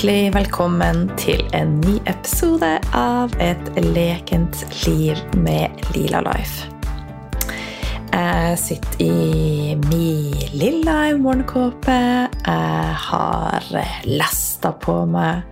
Hjertelig 0.00 0.32
velkommen 0.32 1.00
til 1.20 1.42
en 1.52 1.74
ny 1.82 1.98
episode 2.08 2.68
av 2.96 3.34
Et 3.36 3.66
lekent 3.84 4.62
liv 4.86 5.18
med 5.36 5.82
Lila 5.92 6.22
Life. 6.24 6.70
Jeg 8.08 8.54
sitter 8.62 9.02
i 9.04 9.74
min 9.90 10.38
lilla 10.56 10.94
morgenkåpe. 11.20 11.98
Jeg 12.32 12.94
har 13.10 13.66
lasta 14.08 14.70
på 14.72 14.94
meg, 15.04 15.42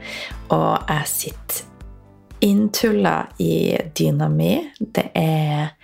og 0.48 0.88
jeg 0.94 1.10
sitter 1.12 2.48
inntulla 2.48 3.18
i 3.44 3.76
dyna 4.00 4.30
mi. 4.32 4.54
Det 4.80 5.10
er 5.12 5.74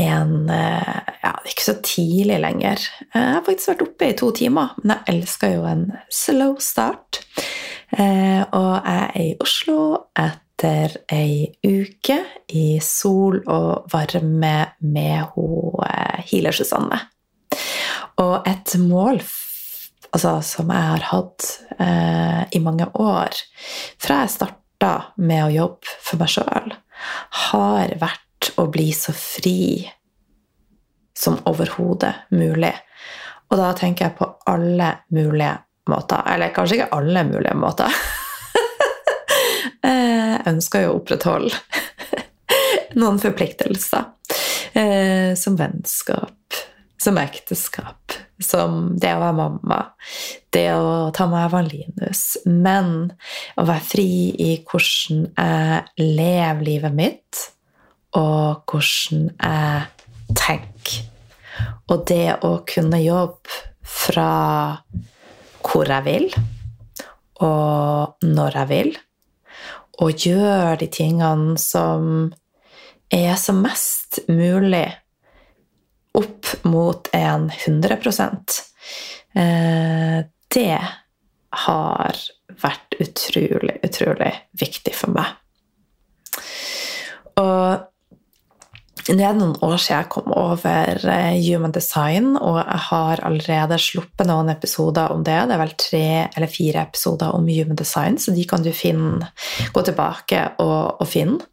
en 0.00 0.48
Ja, 0.48 1.36
det 1.36 1.50
er 1.50 1.52
ikke 1.52 1.68
så 1.68 1.76
tidlig 1.84 2.40
lenger. 2.40 2.80
Jeg 3.12 3.28
har 3.36 3.44
faktisk 3.44 3.74
vært 3.74 3.86
oppe 3.90 4.08
i 4.08 4.16
to 4.16 4.32
timer, 4.32 4.72
men 4.80 4.96
jeg 4.96 5.18
elsker 5.18 5.58
jo 5.58 5.68
en 5.68 5.86
slow 6.08 6.56
start. 6.64 7.20
Eh, 7.92 8.42
og 8.56 8.72
jeg 8.80 9.10
er 9.14 9.20
i 9.20 9.30
Oslo 9.42 9.78
etter 10.16 10.94
ei 11.12 11.50
uke 11.66 12.18
i 12.56 12.78
sol 12.82 13.42
og 13.50 13.90
varme 13.92 14.56
med 14.80 15.34
hun 15.34 15.82
eh, 15.86 16.22
healer 16.30 16.56
Susanne. 16.56 17.00
Og 18.22 18.46
et 18.48 18.76
mål 18.80 19.20
altså, 20.14 20.38
som 20.46 20.70
jeg 20.70 20.90
har 20.92 21.08
hatt 21.10 21.50
eh, 21.78 22.42
i 22.56 22.62
mange 22.62 22.88
år, 22.94 23.34
fra 23.98 24.22
jeg 24.22 24.34
starta 24.36 24.94
med 25.16 25.46
å 25.46 25.54
jobbe 25.54 25.98
for 26.00 26.22
meg 26.22 26.32
sjøl, 26.34 26.74
har 27.50 27.94
vært 28.00 28.52
å 28.60 28.68
bli 28.70 28.90
så 28.94 29.14
fri 29.16 29.84
som 31.14 31.38
overhodet 31.48 32.14
mulig. 32.34 32.74
Og 33.50 33.60
da 33.60 33.70
tenker 33.76 34.08
jeg 34.08 34.18
på 34.18 34.28
alle 34.50 34.90
mulige 35.14 35.52
måter. 35.90 36.22
Eller 36.34 36.54
kanskje 36.54 36.80
ikke 36.80 36.92
alle 36.96 37.24
mulige 37.28 37.56
måter. 37.58 38.00
Jeg 39.84 40.40
ønsker 40.48 40.84
jo 40.84 40.94
å 40.94 40.98
opprettholde 40.98 41.52
noen 43.00 43.18
forpliktelser. 43.20 44.10
Eh, 44.74 45.34
som 45.38 45.54
vennskap, 45.56 46.56
som 46.98 47.18
ekteskap, 47.20 48.12
som 48.42 48.96
det 48.98 49.12
å 49.14 49.20
være 49.22 49.36
mamma, 49.38 49.78
det 50.50 50.66
å 50.74 51.12
ta 51.14 51.28
meg 51.30 51.46
av 51.46 51.68
Linus. 51.68 52.24
Men 52.48 53.12
å 53.54 53.66
være 53.68 53.86
fri 53.86 54.08
i 54.42 54.50
hvordan 54.66 55.28
jeg 55.30 56.08
lever 56.18 56.66
livet 56.66 56.96
mitt, 56.98 57.44
og 58.18 58.66
hvordan 58.66 59.28
jeg 59.30 60.34
tenker. 60.42 60.98
Og 61.94 62.02
det 62.10 62.40
å 62.42 62.56
kunne 62.66 62.98
jobbe 63.04 63.62
fra 63.86 64.30
hvor 65.64 65.88
jeg 65.88 66.04
vil, 66.06 66.28
og 67.44 68.16
når 68.22 68.58
jeg 68.60 68.70
vil, 68.70 68.92
og 70.02 70.26
gjøre 70.26 70.76
de 70.80 70.88
tingene 70.90 71.58
som 71.60 72.32
er 73.14 73.36
som 73.38 73.62
mest 73.62 74.24
mulig 74.28 74.86
opp 76.14 76.50
mot 76.66 77.08
en 77.14 77.48
100 77.50 77.98
eh, 79.34 80.18
Det 80.54 80.78
har 81.64 82.20
vært 82.62 82.96
utrolig, 83.02 83.78
utrolig 83.86 84.32
viktig 84.58 84.94
for 84.94 85.14
meg. 85.14 85.32
Og 87.40 87.93
det 89.04 89.20
er 89.20 89.34
noen 89.36 89.56
år 89.60 89.74
siden 89.76 89.98
jeg 89.98 90.08
kom 90.14 90.32
over 90.32 91.02
eh, 91.12 91.34
Human 91.44 91.74
Design, 91.74 92.30
og 92.40 92.56
jeg 92.62 92.80
har 92.86 93.20
allerede 93.26 93.76
sluppet 93.82 94.28
noen 94.30 94.48
episoder 94.48 95.12
om 95.12 95.24
det. 95.26 95.36
Det 95.44 95.56
er 95.56 95.60
vel 95.60 95.74
tre 95.80 96.06
eller 96.30 96.48
fire 96.48 96.84
episoder 96.88 97.34
om 97.36 97.44
Human 97.44 97.76
Design, 97.76 98.16
så 98.18 98.32
de 98.32 98.46
kan 98.48 98.64
du 98.64 98.70
finne, 98.72 99.28
gå 99.74 99.82
tilbake 99.84 100.40
og, 100.64 101.02
og 101.04 101.10
finne. 101.10 101.44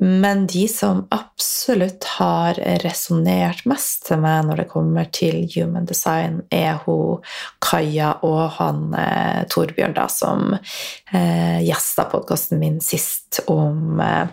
Men 0.00 0.46
de 0.48 0.64
som 0.72 1.02
absolutt 1.12 2.06
har 2.16 2.60
resonnert 2.84 3.66
mest 3.68 4.06
til 4.08 4.22
meg 4.22 4.46
når 4.48 4.62
det 4.62 4.68
kommer 4.70 5.10
til 5.12 5.42
Human 5.52 5.88
Design, 5.88 6.40
er 6.48 6.80
hun 6.86 7.20
Kaja 7.64 8.14
og 8.24 8.54
han 8.56 8.94
eh, 8.96 9.42
Torbjørn, 9.52 9.96
da, 9.98 10.06
som 10.12 10.54
eh, 10.56 11.60
gjesta 11.66 12.08
podkasten 12.08 12.62
min 12.62 12.80
sist 12.84 13.42
om 13.50 14.00
eh, 14.00 14.32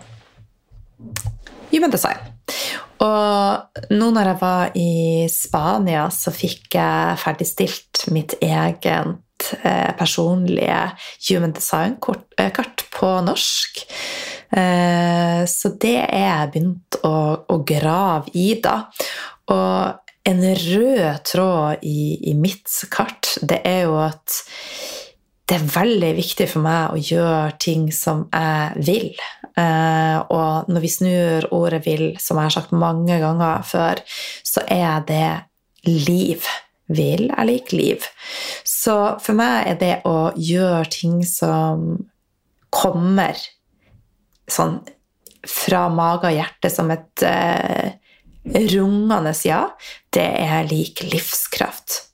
Human 1.74 1.92
Design. 1.92 2.35
Og 3.04 3.92
nå 3.92 4.08
når 4.14 4.30
jeg 4.30 4.40
var 4.40 4.78
i 4.78 4.92
Spania, 5.32 6.06
så 6.12 6.32
fikk 6.34 6.78
jeg 6.78 7.18
ferdigstilt 7.20 8.06
mitt 8.14 8.36
eget 8.40 8.86
eh, 8.86 9.92
personlige 9.98 10.80
Human 11.28 11.52
Design-kart 11.56 12.40
eh, 12.40 12.88
på 12.96 13.12
norsk. 13.26 13.84
Eh, 14.56 15.42
så 15.50 15.74
det 15.82 15.98
er 16.06 16.24
jeg 16.24 16.52
begynt 16.54 17.00
å, 17.04 17.16
å 17.52 17.60
grave 17.68 18.32
i, 18.32 18.48
da. 18.64 18.78
Og 19.52 20.02
en 20.26 20.42
rød 20.42 21.20
tråd 21.28 21.84
i, 21.86 22.30
i 22.30 22.34
mitt 22.38 22.70
kart, 22.90 23.36
det 23.42 23.60
er 23.68 23.84
jo 23.86 24.00
at 24.02 24.40
det 25.46 25.56
er 25.56 25.66
veldig 25.76 26.12
viktig 26.16 26.48
for 26.50 26.64
meg 26.64 26.94
å 26.94 26.98
gjøre 26.98 27.56
ting 27.62 27.86
som 27.94 28.24
jeg 28.34 28.86
vil. 28.88 29.12
Eh, 29.54 30.18
og 30.34 30.70
når 30.70 30.82
vi 30.82 30.90
snur 30.90 31.46
ordet 31.54 31.84
'vil', 31.86 32.18
som 32.18 32.36
jeg 32.36 32.48
har 32.48 32.56
sagt 32.56 32.72
mange 32.72 33.18
ganger 33.22 33.62
før, 33.62 34.02
så 34.42 34.64
er 34.66 35.04
det 35.06 35.44
liv. 35.84 36.42
Vil 36.88 37.30
er 37.30 37.44
lik 37.44 37.72
liv. 37.72 38.02
Så 38.64 39.18
for 39.20 39.34
meg 39.34 39.66
er 39.66 39.74
det 39.74 40.02
å 40.04 40.32
gjøre 40.36 40.90
ting 40.90 41.24
som 41.24 42.04
kommer 42.70 43.34
sånn 44.46 44.80
fra 45.46 45.88
mage 45.88 46.26
og 46.26 46.36
hjerte 46.36 46.70
som 46.70 46.90
et 46.90 47.22
uh, 47.22 47.90
rungende 48.46 49.34
ja, 49.46 49.70
det 50.14 50.26
er 50.26 50.66
lik 50.70 51.02
livskraft. 51.02 52.05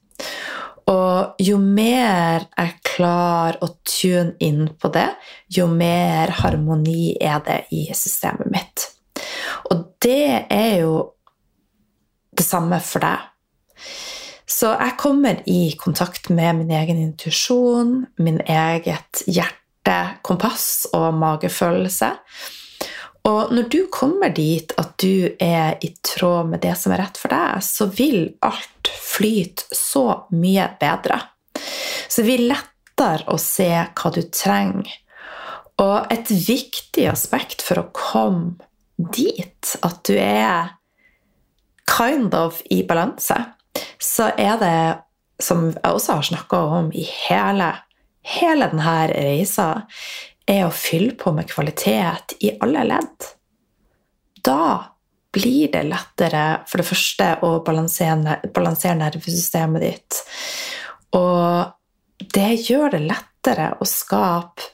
Og 0.90 1.42
jo 1.42 1.58
mer 1.62 2.48
jeg 2.50 2.72
klarer 2.86 3.60
å 3.62 3.68
tune 3.86 4.34
inn 4.42 4.66
på 4.80 4.90
det, 4.94 5.08
jo 5.52 5.68
mer 5.70 6.32
harmoni 6.42 7.14
er 7.20 7.42
det 7.46 7.58
i 7.74 7.84
systemet 7.94 8.50
mitt. 8.50 8.88
Og 9.70 9.84
det 10.02 10.46
er 10.50 10.80
jo 10.82 10.96
det 12.32 12.46
samme 12.46 12.80
for 12.82 13.04
deg. 13.04 13.28
Så 14.48 14.72
jeg 14.74 14.98
kommer 15.00 15.40
i 15.48 15.72
kontakt 15.80 16.28
med 16.30 16.58
min 16.60 16.72
egen 16.76 16.98
intuisjon, 17.00 18.02
min 18.18 18.40
eget 18.42 19.22
hjerte, 19.26 19.98
kompass 20.26 20.88
og 20.92 21.14
magefølelse. 21.16 22.10
Og 23.28 23.52
når 23.54 23.68
du 23.70 23.78
kommer 23.92 24.32
dit 24.34 24.72
at 24.80 24.96
du 24.98 25.30
er 25.38 25.76
i 25.84 25.92
tråd 26.02 26.50
med 26.50 26.62
det 26.64 26.74
som 26.78 26.94
er 26.94 27.04
rett 27.04 27.20
for 27.20 27.30
deg, 27.30 27.62
så 27.62 27.86
vil 27.86 28.32
alt 28.42 28.90
flyte 28.90 29.76
så 29.76 30.06
mye 30.34 30.66
bedre. 30.80 31.20
Så 32.08 32.22
det 32.22 32.26
blir 32.26 32.48
lettere 32.50 33.30
å 33.30 33.38
se 33.40 33.70
hva 33.70 34.12
du 34.14 34.22
trenger. 34.34 34.90
Og 35.82 36.12
et 36.12 36.30
viktig 36.30 37.06
aspekt 37.10 37.62
for 37.64 37.80
å 37.80 37.90
komme 37.94 38.58
dit, 39.14 39.70
at 39.82 40.02
du 40.06 40.14
er 40.18 40.74
kind 41.88 42.34
of 42.34 42.60
i 42.70 42.82
balanse, 42.86 43.38
så 44.02 44.30
er 44.38 44.58
det, 44.60 44.82
som 45.42 45.70
jeg 45.70 45.94
også 45.94 46.18
har 46.18 46.28
snakka 46.28 46.60
om 46.78 46.90
i 46.94 47.06
hele, 47.06 47.72
hele 48.26 48.68
denne 48.70 48.98
reisa, 49.10 49.68
er 50.48 50.64
å 50.66 50.74
fylle 50.74 51.14
på 51.18 51.32
med 51.34 51.50
kvalitet 51.50 52.36
i 52.42 52.54
alle 52.62 52.84
ledd. 52.88 53.28
Da 54.42 54.92
blir 55.32 55.70
det 55.72 55.84
lettere 55.88 56.44
for 56.68 56.82
det 56.82 56.88
første 56.88 57.28
å 57.46 57.54
balansere, 57.64 58.40
balansere 58.52 58.98
nervesystemet 59.00 59.84
ditt. 59.84 60.20
Og 61.16 62.28
det 62.34 62.50
gjør 62.68 62.96
det 62.96 63.04
lettere 63.06 63.72
å 63.80 63.88
skape 63.88 64.72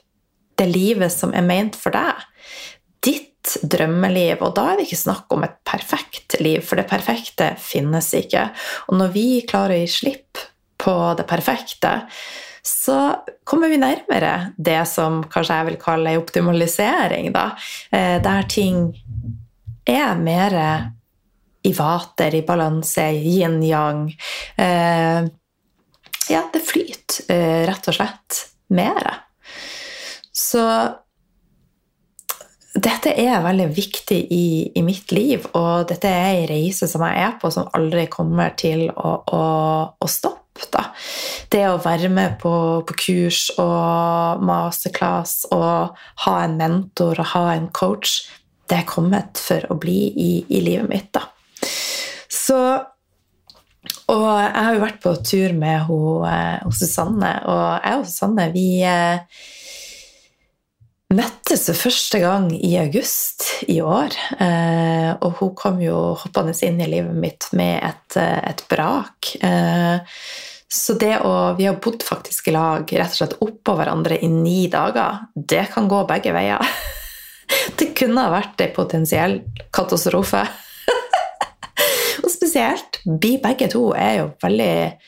det 0.58 0.66
livet 0.72 1.14
som 1.14 1.32
er 1.36 1.46
ment 1.46 1.78
for 1.78 1.94
deg. 1.94 2.24
Ditt 3.04 3.54
drømmeliv. 3.62 4.42
Og 4.42 4.54
da 4.56 4.72
er 4.72 4.80
det 4.80 4.88
ikke 4.88 5.04
snakk 5.04 5.32
om 5.34 5.46
et 5.46 5.56
perfekt 5.68 6.38
liv, 6.42 6.64
for 6.66 6.80
det 6.80 6.88
perfekte 6.90 7.52
finnes 7.62 8.10
ikke. 8.18 8.48
Og 8.90 8.98
når 8.98 9.14
vi 9.14 9.28
klarer 9.48 9.78
å 9.78 9.84
gi 9.84 9.92
slipp 10.00 10.42
på 10.78 10.94
det 11.18 11.26
perfekte, 11.30 11.94
så 12.68 12.98
kommer 13.48 13.72
vi 13.72 13.80
nærmere 13.80 14.52
det 14.56 14.82
som 14.90 15.22
kanskje 15.32 15.56
jeg 15.56 15.68
vil 15.70 15.80
kalle 15.80 16.16
optimalisering, 16.20 17.32
da. 17.32 17.50
Eh, 17.90 18.18
der 18.22 18.48
ting 18.50 18.92
er 19.88 20.14
mer 20.20 20.56
i 21.64 21.72
vater, 21.72 22.34
i 22.34 22.44
balanse, 22.46 23.08
yin-yang. 23.16 24.06
Eh, 24.56 25.24
ja, 26.28 26.42
det 26.52 26.62
flyter 26.64 27.32
eh, 27.32 27.64
rett 27.68 27.88
og 27.88 27.96
slett 27.96 28.42
mer. 28.76 29.10
Så 30.32 30.62
dette 32.84 33.12
er 33.16 33.40
veldig 33.42 33.68
viktig 33.74 34.18
i, 34.34 34.46
i, 34.76 34.82
mitt 34.84 35.12
liv, 35.14 35.46
og 35.56 35.88
dette 35.90 36.10
er 36.10 36.26
ei 36.34 36.44
reise 36.50 36.88
som 36.90 37.04
jeg 37.06 37.22
er 37.24 37.38
på, 37.40 37.50
som 37.54 37.70
aldri 37.76 38.06
kommer 38.12 38.52
til 38.58 38.88
å, 38.92 39.14
å, 39.24 39.46
å 39.98 40.10
stoppe. 40.10 40.44
Da. 40.74 40.88
Det 41.54 41.62
å 41.68 41.78
være 41.78 42.08
med 42.10 42.34
på, 42.42 42.52
på, 42.82 42.94
kurs 42.98 43.44
og 43.62 44.42
masterclass 44.42 45.44
og 45.54 45.98
ha 46.24 46.32
en 46.42 46.56
mentor 46.58 47.20
og 47.22 47.30
ha 47.30 47.44
en 47.52 47.68
coach, 47.70 48.24
det 48.68 48.80
er 48.80 48.88
kommet 48.90 49.38
for 49.38 49.62
å 49.70 49.78
bli 49.78 50.00
i, 50.10 50.30
i 50.50 50.62
livet 50.64 50.90
mitt. 50.90 51.12
Da. 51.14 51.28
Så 52.26 52.58
Og 54.08 54.24
jeg 54.24 54.64
har 54.64 54.74
jo 54.74 54.82
vært 54.82 54.98
på 55.04 55.14
tur 55.24 55.54
med 55.56 55.86
hun, 55.86 56.26
hun 56.64 56.74
Susanne, 56.74 57.30
og 57.48 57.86
jeg 57.86 58.00
og 58.00 58.08
Susanne 58.08 58.48
vi 58.52 58.66
eh, 58.82 59.46
møttes 61.14 61.64
for 61.70 61.88
første 61.88 62.20
gang 62.20 62.50
i 62.52 62.74
august 62.80 63.46
i 63.68 63.78
år. 63.80 64.12
Eh, 64.44 65.10
og 65.24 65.40
hun 65.40 65.54
kom 65.56 65.80
jo 65.80 65.96
hoppende 66.20 66.54
inn 66.66 66.80
i 66.84 66.90
livet 66.90 67.16
mitt 67.16 67.48
med 67.56 67.80
et, 67.80 68.16
eh, 68.20 68.50
et 68.50 68.62
brak. 68.68 69.36
Eh, 69.40 69.98
så 70.68 70.98
det 70.98 71.16
å 71.24 71.56
Vi 71.56 71.64
har 71.64 71.80
bodd 71.80 72.02
faktisk 72.02 72.48
i 72.48 72.52
lag 72.52 72.84
rett 72.92 73.10
og 73.10 73.16
slett 73.16 73.40
oppå 73.40 73.74
hverandre 73.74 74.22
i 74.22 74.28
ni 74.28 74.68
dager. 74.68 75.28
Det 75.34 75.72
kan 75.72 75.88
gå 75.88 76.06
begge 76.06 76.32
veier. 76.32 76.60
Det 77.78 77.94
kunne 77.96 78.20
ha 78.20 78.30
vært 78.30 78.60
en 78.60 78.74
potensiell 78.74 79.40
katastrofe. 79.72 80.46
Og 82.22 82.30
spesielt 82.30 83.00
vi 83.06 83.38
begge 83.38 83.70
to 83.72 83.94
er 83.96 84.18
jo 84.18 84.26
veldig 84.42 84.98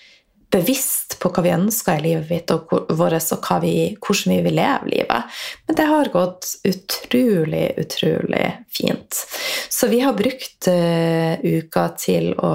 bevisst 0.51 1.19
på 1.23 1.31
hva 1.31 1.45
vi 1.45 1.55
ønsker 1.55 2.01
i 2.01 2.05
livet 2.09 2.51
vårt, 2.51 3.33
og, 3.37 3.51
vi, 3.63 3.75
hvordan 3.97 4.35
vi 4.35 4.39
vil 4.47 4.59
leve 4.59 4.93
livet. 4.93 5.41
Men 5.67 5.79
det 5.79 5.89
har 5.91 6.13
gått 6.15 6.53
utrolig, 6.67 7.67
utrolig 7.81 8.47
fint. 8.75 9.25
Så 9.71 9.91
vi 9.93 10.01
har 10.05 10.19
brukt 10.19 10.71
uh, 10.71 11.35
uka 11.41 11.89
til 12.01 12.33
å 12.39 12.55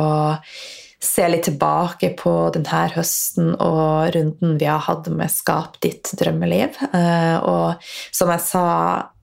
se 1.05 1.27
litt 1.29 1.45
tilbake 1.45 2.09
på 2.17 2.31
denne 2.55 2.85
høsten 2.95 3.51
og 3.61 4.09
runden 4.15 4.55
vi 4.57 4.65
har 4.65 4.81
hatt 4.87 5.05
med 5.13 5.29
Skap 5.31 5.77
ditt 5.85 6.09
drømmeliv. 6.17 6.79
Uh, 6.95 7.37
og 7.45 7.85
som 8.15 8.31
jeg 8.33 8.43
sa 8.47 8.65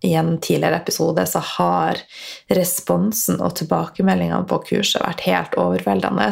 i 0.07 0.15
en 0.19 0.37
tidligere 0.43 0.81
episode, 0.83 1.27
så 1.31 1.43
har 1.57 2.01
responsen 2.55 3.43
og 3.43 3.57
tilbakemeldingene 3.59 4.47
på 4.51 4.63
kurset 4.71 5.03
vært 5.05 5.27
helt 5.27 5.59
overveldende. 5.61 6.31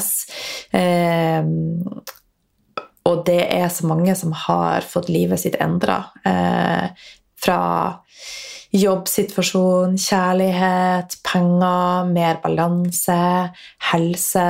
Og 3.08 3.24
det 3.26 3.40
er 3.48 3.68
så 3.72 3.88
mange 3.88 4.14
som 4.18 4.34
har 4.36 4.84
fått 4.86 5.08
livet 5.12 5.40
sitt 5.42 5.56
endra. 5.62 6.02
Eh, 6.26 6.90
fra 7.40 7.60
jobbsituasjon, 8.76 9.96
kjærlighet, 9.98 11.16
penger, 11.26 12.10
mer 12.12 12.38
balanse, 12.42 13.50
helse 13.90 14.46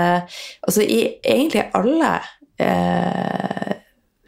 Altså 0.66 0.84
i 0.84 1.00
egentlig 1.24 1.68
alle 1.78 2.12
eh, 2.60 3.76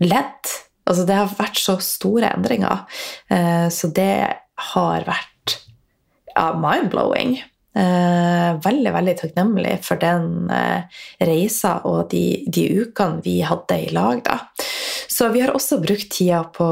ledd. 0.00 0.54
Altså 0.88 1.04
det 1.08 1.19
har 1.19 1.36
vært 1.38 1.60
så 1.60 1.76
store 1.84 2.32
endringer. 2.32 2.86
Eh, 3.30 3.69
så 3.74 3.92
det 3.92 4.16
har 4.72 5.08
vært 5.08 5.58
ja, 6.32 6.52
mind-blowing. 6.56 7.36
Eh, 7.72 8.50
veldig 8.60 8.90
veldig 8.92 9.14
takknemlig 9.16 9.78
for 9.80 9.96
den 9.96 10.50
eh, 10.52 10.98
reisa 11.24 11.78
og 11.88 12.10
de, 12.10 12.42
de, 12.52 12.66
ukene 12.84 13.22
vi 13.24 13.38
hadde 13.48 13.78
i 13.86 13.88
lag. 13.96 14.20
Da. 14.26 14.42
Så 15.08 15.30
vi 15.32 15.40
har 15.40 15.54
også 15.56 15.80
brukt 15.80 16.10
tida 16.12 16.42
på, 16.52 16.69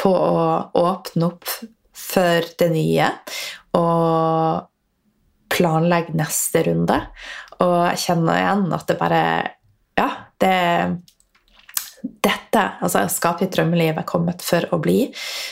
på 0.00 0.14
å 0.16 0.46
åpne 0.80 1.28
opp 1.28 1.52
for 1.92 2.48
det 2.58 2.70
nye 2.72 3.10
og 3.76 4.66
planlegge 5.52 6.16
neste 6.16 6.64
runde. 6.70 6.96
Og 7.60 7.76
jeg 7.90 8.04
kjenner 8.06 8.40
igjen 8.40 8.68
at 8.72 8.88
det 8.88 9.00
bare 9.00 9.24
Ja, 10.00 10.08
det 10.40 10.56
dette, 12.02 12.62
altså 12.80 13.04
Skap 13.12 13.42
ditt 13.42 13.52
drømmeliv, 13.54 13.98
er 14.00 14.08
kommet 14.08 14.44
for 14.44 14.64
å 14.74 14.78
bli. 14.82 15.10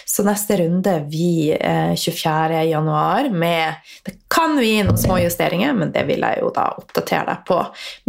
Så 0.08 0.24
neste 0.26 0.58
runde 0.60 0.94
vi 1.10 1.50
eh, 1.54 1.94
24.1 1.94 3.30
med 3.34 3.92
Det 4.06 4.16
kan 4.32 4.56
vi 4.60 4.78
noen 4.82 5.00
små 5.00 5.18
justeringer, 5.22 5.74
men 5.76 5.92
det 5.94 6.06
vil 6.08 6.24
jeg 6.24 6.42
jo 6.42 6.52
da 6.54 6.70
oppdatere 6.78 7.26
deg 7.32 7.44
på. 7.48 7.60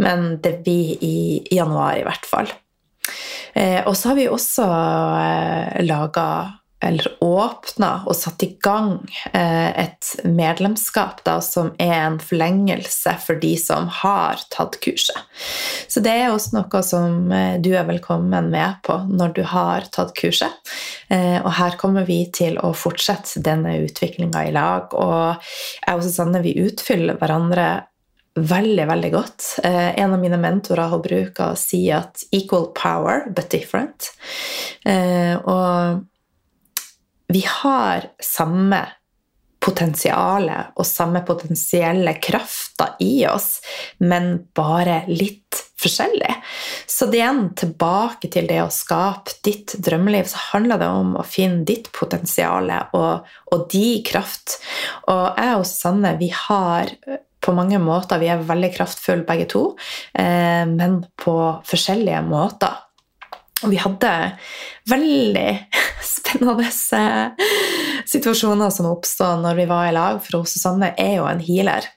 Men 0.04 0.34
det 0.42 0.56
blir 0.64 1.04
i 1.04 1.18
januar 1.54 1.98
i 2.00 2.06
hvert 2.06 2.28
fall. 2.28 2.50
Eh, 3.54 3.80
og 3.86 3.96
så 3.96 4.12
har 4.12 4.18
vi 4.20 4.28
også 4.30 4.66
eh, 4.66 5.80
laga 5.84 6.26
eller 6.80 7.08
åpna 7.20 7.90
og 8.08 8.16
satt 8.16 8.42
i 8.42 8.54
gang 8.64 8.94
eh, 9.32 9.68
et 9.84 10.12
medlemskap 10.24 11.20
da, 11.26 11.36
som 11.44 11.74
er 11.80 11.96
en 12.06 12.18
forlengelse 12.22 13.14
for 13.20 13.40
de 13.42 13.52
som 13.60 13.88
har 14.00 14.40
tatt 14.52 14.78
kurset. 14.84 15.18
Så 15.90 16.00
det 16.04 16.14
er 16.16 16.32
også 16.32 16.56
noe 16.56 16.82
som 16.86 17.32
eh, 17.36 17.58
du 17.60 17.72
er 17.74 17.88
velkommen 17.88 18.48
med 18.52 18.80
på 18.86 18.96
når 19.10 19.36
du 19.36 19.42
har 19.52 19.90
tatt 19.92 20.14
kurset. 20.16 20.56
Eh, 21.12 21.36
og 21.42 21.52
her 21.60 21.76
kommer 21.80 22.08
vi 22.08 22.22
til 22.32 22.56
å 22.64 22.72
fortsette 22.72 23.44
denne 23.44 23.76
utviklinga 23.84 24.46
i 24.48 24.56
lag. 24.56 24.96
Og 24.96 25.36
jeg 25.84 26.00
og 26.00 26.04
Susanne 26.06 26.40
vi 26.44 26.56
utfyller 26.64 27.20
hverandre 27.20 27.70
veldig, 28.40 28.84
veldig 28.86 29.08
godt. 29.12 29.46
en 29.66 30.12
av 30.14 30.20
mine 30.22 30.38
mentorer 30.40 30.92
bruker 31.02 31.50
å 31.50 31.58
si 31.58 31.90
at 31.90 32.22
'equal 32.32 32.70
power, 32.72 33.26
but 33.28 33.50
different'. 33.50 34.14
og 35.44 36.06
vi 37.30 37.44
har 37.46 38.10
samme 38.22 38.82
potensialet 39.60 40.78
og 40.80 40.86
samme 40.88 41.20
potensielle 41.26 42.14
krafta 42.22 42.94
i 43.04 43.26
oss, 43.28 43.58
men 44.00 44.32
bare 44.56 45.02
litt 45.10 45.60
forskjellig. 45.80 46.32
Så 46.88 47.08
igjen 47.12 47.50
tilbake 47.58 48.30
til 48.32 48.48
det 48.48 48.60
å 48.64 48.72
skape 48.72 49.36
ditt 49.44 49.76
drømmeliv, 49.84 50.28
så 50.32 50.40
handler 50.50 50.80
det 50.80 50.90
om 50.92 51.16
å 51.20 51.26
finne 51.26 51.64
ditt 51.68 51.90
potensial 51.96 52.72
og, 52.96 53.28
og 53.52 53.66
din 53.72 54.04
kraft. 54.06 54.58
Og 55.12 55.40
jeg 55.40 55.58
og 55.60 55.66
Sanne, 55.68 56.16
vi 56.20 56.32
har 56.34 56.94
på 57.40 57.54
mange 57.56 57.78
måter 57.80 58.20
Vi 58.20 58.28
er 58.28 58.42
veldig 58.44 58.68
kraftfulle 58.74 59.24
begge 59.24 59.46
to, 59.48 59.62
eh, 60.12 60.64
men 60.68 61.00
på 61.16 61.36
forskjellige 61.64 62.20
måter. 62.26 62.74
Og 63.64 63.72
vi 63.72 63.80
hadde 63.80 64.12
veldig 64.90 65.50
spennende 66.14 66.70
situasjoner 68.08 68.72
som 68.74 68.90
oppstod 68.90 69.44
når 69.44 69.62
vi 69.62 69.68
var 69.70 69.88
i 69.88 69.94
lag, 69.96 70.20
for 70.24 70.48
Susanne 70.48 70.94
er 70.96 71.18
jo 71.18 71.28
en 71.28 71.42
healer. 71.44 71.90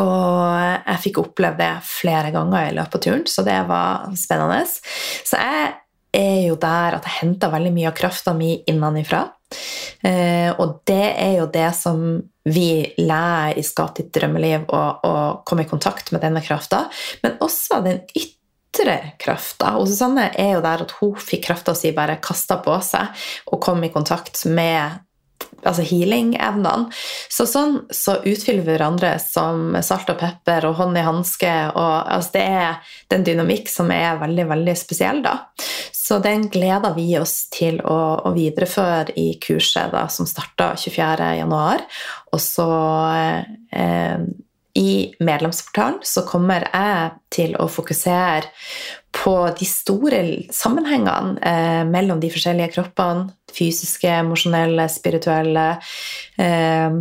Og 0.00 0.56
jeg 0.56 1.00
fikk 1.02 1.20
oppleve 1.20 1.60
det 1.60 1.72
flere 1.84 2.32
ganger 2.32 2.70
i 2.70 2.74
løpet 2.78 2.96
av 2.96 3.04
turen, 3.04 3.26
så 3.28 3.44
det 3.44 3.58
var 3.68 4.08
spennende. 4.16 4.64
Så 4.64 5.36
jeg 5.36 5.70
er 6.12 6.40
jo 6.46 6.56
der 6.60 6.96
at 6.96 7.08
jeg 7.08 7.18
henter 7.20 7.52
veldig 7.52 7.72
mye 7.76 7.90
av 7.90 7.96
krafta 7.96 8.34
mi 8.36 8.54
innenfra. 8.68 9.26
Eh, 10.02 10.48
og 10.56 10.80
det 10.88 11.08
er 11.12 11.34
jo 11.42 11.48
det 11.52 11.68
som 11.76 12.04
vi 12.48 12.68
lærer 12.98 13.58
i 13.60 13.64
Skap 13.64 13.94
ditt 13.98 14.10
drømmeliv, 14.14 14.64
å 14.72 15.42
komme 15.46 15.66
i 15.66 15.70
kontakt 15.70 16.10
med 16.12 16.24
denne 16.24 16.42
krafta. 16.44 16.86
Men 17.22 17.36
også 17.44 17.82
den 17.84 18.00
ytre 18.16 18.41
ytre 18.72 18.98
krafta. 19.20 19.76
Og 19.78 19.88
Susanne 19.88 20.30
er 20.38 20.56
jo 20.56 20.64
der 20.64 20.84
at 20.86 20.96
hun 21.00 21.16
fikk 21.20 21.46
krafta 21.50 21.76
si 21.76 21.92
bare 21.92 22.20
kasta 22.22 22.58
på 22.64 22.78
seg 22.84 23.24
og 23.52 23.60
kom 23.62 23.82
i 23.84 23.92
kontakt 23.92 24.44
med 24.48 25.02
altså 25.62 25.84
healing-evnene. 25.86 26.88
Så 27.30 27.44
sånn 27.46 27.76
så 27.94 28.16
utfyller 28.18 28.64
vi 28.64 28.72
hverandre 28.72 29.12
som 29.22 29.76
salt 29.84 30.10
og 30.10 30.18
pepper 30.18 30.66
og 30.66 30.78
hånd 30.80 30.98
i 30.98 31.04
hanske. 31.06 31.50
Altså 31.76 32.34
det 32.34 32.44
er 32.46 32.94
den 33.12 33.26
dynamikk 33.26 33.70
som 33.70 33.92
er 33.94 34.20
veldig, 34.22 34.48
veldig 34.50 34.76
spesiell, 34.78 35.22
da. 35.22 35.36
Så 35.94 36.18
den 36.24 36.48
gleder 36.50 36.96
vi 36.96 37.06
oss 37.20 37.46
til 37.54 37.78
å, 37.84 37.98
å 38.26 38.32
videreføre 38.34 39.14
i 39.20 39.28
kurset 39.42 39.92
da, 39.94 40.08
som 40.10 40.26
starta 40.26 40.72
24.1. 40.78 41.86
Og 42.32 42.42
så 42.42 42.70
eh, 43.70 44.24
i 44.74 45.14
medlemsportalen 45.20 46.00
så 46.02 46.24
kommer 46.24 46.64
jeg 46.72 47.10
til 47.34 47.56
å 47.60 47.68
fokusere 47.68 48.48
på 49.12 49.34
de 49.58 49.68
store 49.68 50.22
sammenhengene 50.54 51.36
eh, 51.44 51.82
mellom 51.88 52.20
de 52.22 52.30
forskjellige 52.32 52.72
kroppene. 52.78 53.28
Fysiske, 53.52 54.08
emosjonelle, 54.22 54.86
spirituelle, 54.88 55.66
eh, 56.40 56.96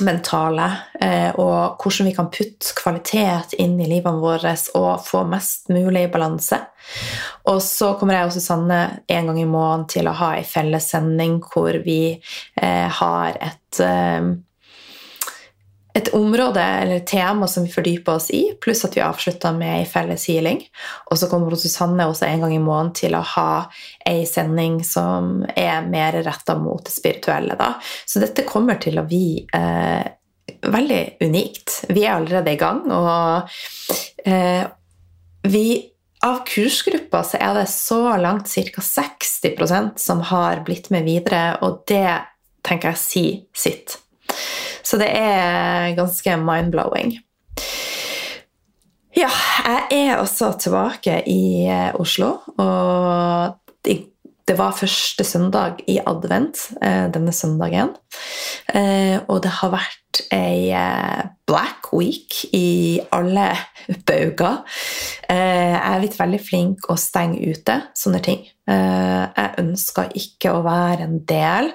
mentale. 0.00 0.70
Eh, 1.00 1.28
og 1.40 1.76
hvordan 1.82 2.08
vi 2.08 2.14
kan 2.16 2.30
putte 2.32 2.72
kvalitet 2.76 3.56
inn 3.60 3.76
i 3.80 3.88
livene 3.90 4.20
våre 4.22 4.54
og 4.78 5.04
få 5.04 5.26
mest 5.28 5.70
mulig 5.72 6.06
balanse. 6.12 6.62
Og 7.50 7.60
så 7.64 7.92
kommer 8.00 8.18
jeg 8.18 8.30
og 8.30 8.34
Susanne 8.36 8.80
en 9.12 9.30
gang 9.30 9.40
i 9.42 9.48
måneden 9.48 9.86
til 9.92 10.08
å 10.08 10.16
ha 10.16 10.32
ei 10.38 10.44
fellessending 10.48 11.38
hvor 11.52 11.76
vi 11.84 12.00
eh, 12.16 12.88
har 13.00 13.36
et 13.36 13.84
eh, 13.84 14.32
et 15.96 16.08
område 16.12 16.60
eller 16.60 17.00
tema 17.08 17.46
som 17.48 17.64
vi 17.64 17.72
fordyper 17.72 18.18
oss 18.18 18.28
i, 18.34 18.42
pluss 18.60 18.84
at 18.84 18.96
vi 18.98 19.04
avslutter 19.04 19.54
med 19.56 19.78
ei 19.78 19.86
felles 19.88 20.26
healing. 20.28 20.60
Og 21.08 21.16
så 21.16 21.28
kommer 21.30 21.56
Susanne 21.56 22.04
også 22.10 22.26
en 22.28 22.44
gang 22.44 22.52
i 22.52 22.60
måneden 22.60 22.92
til 22.98 23.16
å 23.16 23.22
ha 23.34 23.50
ei 24.04 24.26
sending 24.28 24.82
som 24.84 25.40
er 25.56 25.86
mer 25.88 26.20
retta 26.26 26.58
mot 26.60 26.84
det 26.84 26.92
spirituelle. 26.92 27.56
Da. 27.56 27.74
Så 28.04 28.20
dette 28.20 28.44
kommer 28.48 28.76
til 28.82 29.00
å 29.00 29.06
bli 29.08 29.40
eh, 29.56 30.04
veldig 30.68 31.02
unikt. 31.24 31.80
Vi 31.88 32.04
er 32.04 32.18
allerede 32.18 32.52
i 32.52 32.60
gang, 32.60 32.84
og 32.92 34.28
eh, 34.28 34.64
vi 35.48 35.66
av 36.26 36.42
kursgruppa 36.48 37.22
så 37.24 37.40
er 37.40 37.60
det 37.62 37.68
så 37.72 38.02
langt 38.20 38.52
ca. 38.52 38.84
60% 38.84 39.96
som 40.02 40.24
har 40.28 40.64
blitt 40.66 40.90
med 40.92 41.08
videre, 41.08 41.56
og 41.64 41.86
det 41.88 42.18
tenker 42.66 42.92
jeg 42.92 43.00
sier 43.00 43.44
sitt. 43.56 44.02
Så 44.86 44.98
det 45.00 45.08
er 45.10 45.96
ganske 45.98 46.36
mind-blowing. 46.38 47.16
Ja, 49.16 49.30
jeg 49.64 49.86
er 49.90 50.18
også 50.20 50.52
tilbake 50.60 51.22
i 51.26 51.66
eh, 51.66 51.94
Oslo. 51.98 52.36
Og 52.60 53.56
det 54.46 54.56
var 54.58 54.76
første 54.78 55.24
søndag 55.26 55.82
i 55.90 55.98
advent 55.98 56.68
eh, 56.80 57.06
denne 57.12 57.34
søndagen. 57.34 57.94
Eh, 58.72 59.18
og 59.26 59.40
det 59.42 59.52
har 59.58 59.72
vært 59.74 60.22
ei 60.32 60.72
black 61.46 61.90
week 61.92 62.38
i 62.56 63.00
alle 63.12 63.50
bauger. 64.08 64.62
Jeg 65.28 65.76
er 65.76 65.98
blitt 66.00 66.16
veldig 66.16 66.40
flink 66.40 66.86
å 66.88 66.96
stenge 66.98 67.42
ute 67.42 67.76
sånne 67.98 68.22
ting. 68.24 68.46
Jeg 68.66 69.50
ønsker 69.60 70.14
ikke 70.16 70.54
å 70.56 70.62
være 70.64 71.04
en 71.04 71.20
del 71.28 71.68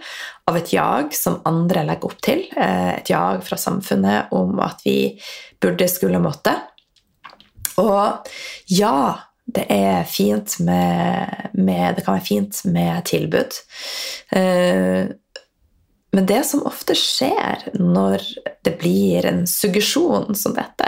av 0.50 0.58
et 0.60 0.74
jag 0.74 1.16
som 1.16 1.40
andre 1.48 1.86
legger 1.88 2.12
opp 2.12 2.22
til. 2.24 2.44
Eh, 2.56 2.94
et 2.98 3.12
jag 3.12 3.44
fra 3.48 3.58
samfunnet 3.60 4.34
om 4.36 4.60
at 4.64 4.84
vi 4.86 5.14
burde, 5.62 5.88
skulle, 5.92 6.22
måtte. 6.22 6.56
Og 7.82 8.32
ja, 8.72 8.96
det 9.46 9.66
med, 10.60 11.50
med 11.54 11.96
Det 11.96 12.06
kan 12.06 12.16
være 12.16 12.26
fint 12.26 12.62
med 12.66 13.06
tilbud. 13.06 13.58
Eh, 14.32 15.10
men 16.12 16.26
det 16.28 16.42
som 16.44 16.66
ofte 16.68 16.96
skjer 16.96 17.70
når 17.80 18.24
det 18.66 18.74
blir 18.82 19.26
en 19.26 19.46
suggesjon 19.48 20.36
som 20.36 20.56
dette, 20.56 20.88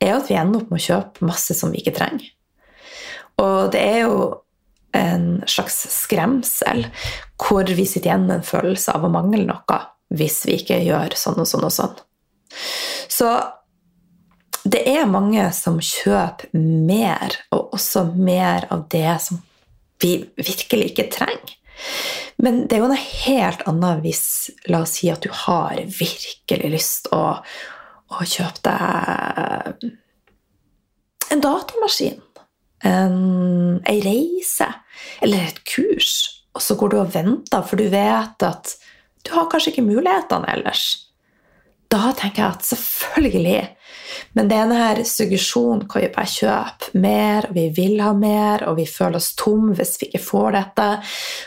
er 0.00 0.14
at 0.16 0.30
vi 0.30 0.38
ender 0.38 0.62
opp 0.62 0.72
med 0.72 0.80
å 0.80 0.86
kjøpe 0.86 1.28
masse 1.28 1.56
som 1.56 1.72
vi 1.72 1.82
ikke 1.82 1.96
trenger. 1.98 2.30
Og 3.42 3.72
det 3.72 3.80
er 3.80 4.00
jo 4.06 4.16
en 4.96 5.42
slags 5.48 5.78
skremsel, 5.92 6.86
hvor 7.40 7.68
vi 7.68 7.84
sitter 7.88 8.10
igjen 8.10 8.26
med 8.28 8.40
en 8.40 8.46
følelse 8.46 8.92
av 8.96 9.04
å 9.04 9.12
mangle 9.12 9.44
noe 9.48 9.80
hvis 10.12 10.42
vi 10.44 10.58
ikke 10.60 10.82
gjør 10.84 11.14
sånn 11.16 11.40
og 11.40 11.48
sånn 11.48 11.64
og 11.64 11.72
sånn. 11.72 11.94
Så 13.08 13.28
det 14.64 14.82
er 14.86 15.08
mange 15.10 15.44
som 15.56 15.80
kjøper 15.82 16.52
mer, 16.54 17.34
og 17.54 17.74
også 17.78 18.04
mer 18.14 18.68
av 18.70 18.86
det 18.92 19.16
som 19.24 19.40
vi 20.02 20.16
virkelig 20.38 20.92
ikke 20.92 21.08
trenger. 21.14 21.56
Men 22.42 22.64
det 22.66 22.76
er 22.76 22.82
jo 22.84 22.90
noe 22.90 23.06
helt 23.26 23.62
annet 23.70 24.02
hvis 24.04 24.24
La 24.70 24.82
oss 24.84 24.96
si 24.98 25.08
at 25.10 25.24
du 25.24 25.30
har 25.34 25.80
virkelig 25.82 26.70
lyst 26.70 27.08
å, 27.14 27.22
å 27.42 28.26
kjøpe 28.28 28.62
deg 28.68 29.88
en 31.32 31.40
datamaskin 31.42 32.20
en, 32.84 33.80
ei 33.88 34.00
reise 34.04 34.68
eller 35.22 35.46
et 35.46 35.60
kurs, 35.68 36.42
og 36.52 36.64
så 36.64 36.76
går 36.78 36.92
du 36.92 36.98
og 37.00 37.12
venter, 37.14 37.62
for 37.64 37.80
du 37.80 37.86
vet 37.92 38.44
at 38.46 38.74
du 39.22 39.32
har 39.36 39.48
kanskje 39.50 39.72
ikke 39.72 39.86
mulighetene 39.86 40.50
ellers. 40.50 40.84
Da 41.92 42.10
tenker 42.16 42.42
jeg 42.42 42.56
at 42.56 42.66
selvfølgelig. 42.66 43.60
Men 44.36 44.50
det 44.50 44.58
er 44.58 44.70
denne 44.70 45.06
suggesjonen 45.08 45.86
hvor 45.86 46.04
vi 46.04 46.10
bare 46.12 46.32
kjøper 46.32 47.00
mer, 47.04 47.48
og 47.48 47.56
vi 47.56 47.66
vil 47.76 48.02
ha 48.04 48.12
mer, 48.16 48.66
og 48.68 48.78
vi 48.80 48.86
føler 48.88 49.20
oss 49.20 49.32
tom 49.38 49.72
hvis 49.76 49.98
vi 50.00 50.10
ikke 50.10 50.24
får 50.26 50.54
dette, 50.58 50.88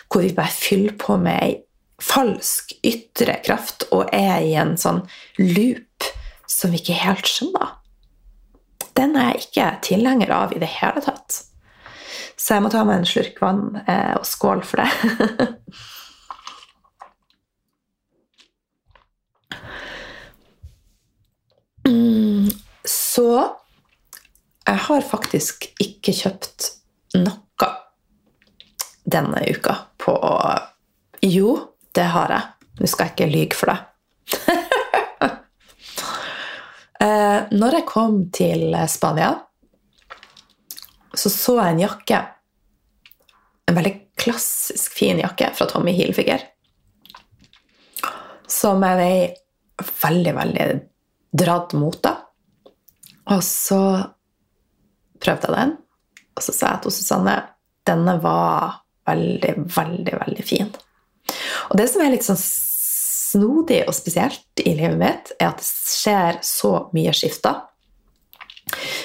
hvor 0.10 0.26
vi 0.26 0.34
bare 0.38 0.54
fyller 0.54 0.98
på 1.00 1.18
med 1.22 1.40
ei 1.40 1.56
falsk 2.04 2.74
ytre 2.84 3.38
kraft 3.46 3.88
og 3.96 4.10
er 4.14 4.44
i 4.44 4.52
en 4.60 4.76
sånn 4.78 5.00
loop 5.40 6.10
som 6.52 6.74
vi 6.74 6.82
ikke 6.82 6.98
helt 7.06 7.30
skjønner 7.32 7.74
den 8.96 9.16
er 9.20 9.34
jeg 9.34 9.48
ikke 9.48 9.68
tilhenger 9.90 10.32
av 10.32 10.56
i 10.56 10.62
det 10.62 10.70
hele 10.78 11.04
tatt. 11.04 11.42
Så 12.36 12.56
jeg 12.56 12.64
må 12.64 12.72
ta 12.72 12.84
meg 12.88 13.02
en 13.02 13.10
slurk 13.10 13.40
vann 13.44 13.82
eh, 13.86 14.16
og 14.18 14.26
skål 14.28 14.64
for 14.68 14.84
det. 14.84 15.50
så 22.86 23.30
jeg 24.65 24.82
har 24.88 25.06
faktisk 25.06 25.68
ikke 25.82 26.13
kjøpt 26.15 26.72
noe 27.20 27.70
denne 29.06 29.44
uka 29.54 29.75
på 30.01 30.15
Jo, 31.22 31.51
det 31.94 32.08
har 32.10 32.34
jeg. 32.34 32.70
Nå 32.82 32.89
skal 32.89 33.08
jeg 33.08 33.13
ikke 33.13 33.34
lyge 33.34 33.60
for 33.60 33.74
deg. 33.74 33.84
Eh, 37.06 37.42
når 37.51 37.75
jeg 37.75 37.86
kom 37.89 38.13
til 38.34 38.72
Spania, 38.88 39.34
så 41.12 41.27
så 41.30 41.58
jeg 41.58 41.74
en 41.74 41.82
jakke. 41.84 42.20
En 43.68 43.75
veldig 43.75 43.92
klassisk 44.15 44.96
fin 44.96 45.20
jakke 45.20 45.50
fra 45.58 45.68
Tommy 45.68 45.92
Hilfiger. 45.98 46.46
Som 48.48 48.88
jeg 48.88 48.96
ble 48.96 49.92
veldig, 50.06 50.34
veldig 50.39 50.70
dratt 51.36 51.75
mot. 51.77 51.98
da. 52.04 52.18
Og 53.34 53.42
så 53.44 53.82
prøvde 55.22 55.50
jeg 55.50 55.56
den, 55.56 55.75
og 56.36 56.44
så 56.44 56.54
sa 56.54 56.74
jeg 56.75 56.86
til 56.86 56.96
Susanne 56.96 57.36
denne 57.86 58.18
var 58.22 58.82
veldig, 59.06 59.54
veldig, 59.75 60.15
veldig 60.25 60.46
fin. 60.46 60.72
Og 61.70 61.77
det 61.77 61.86
som 61.92 62.01
er 62.01 62.13
litt 62.13 62.25
sånn 62.25 62.39
snodig 62.39 63.84
og 63.86 63.96
spesielt 63.98 64.63
i 64.63 64.74
livet 64.77 64.98
mitt, 65.00 65.32
er 65.39 65.51
at 65.51 65.62
det 65.62 65.68
skjer 65.70 66.39
så 66.46 66.74
mye 66.96 67.13
skifter. 67.15 67.63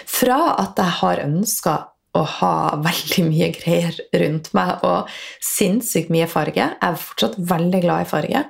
Fra 0.08 0.40
at 0.62 0.80
jeg 0.80 0.96
har 1.00 1.24
ønska 1.26 1.76
å 2.16 2.22
ha 2.26 2.54
veldig 2.82 3.24
mye 3.28 3.50
greier 3.54 3.96
rundt 4.22 4.50
meg 4.56 4.82
og 4.86 5.10
sinnssykt 5.44 6.10
mye 6.10 6.26
farge. 6.30 6.64
Jeg 6.64 6.78
er 6.82 6.98
fortsatt 6.98 7.36
veldig 7.52 7.82
glad 7.84 8.04
i 8.04 8.10
farge. 8.10 8.42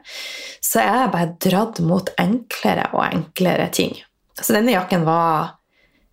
Så 0.65 0.81
jeg 0.85 1.03
er 1.03 1.13
bare 1.13 1.35
dratt 1.45 1.83
mot 1.85 2.09
enklere 2.21 2.89
og 2.95 3.05
enklere 3.05 3.69
ting. 3.75 3.95
Så 4.41 4.57
denne 4.57 4.73
jakken 4.73 5.05
var 5.05 5.59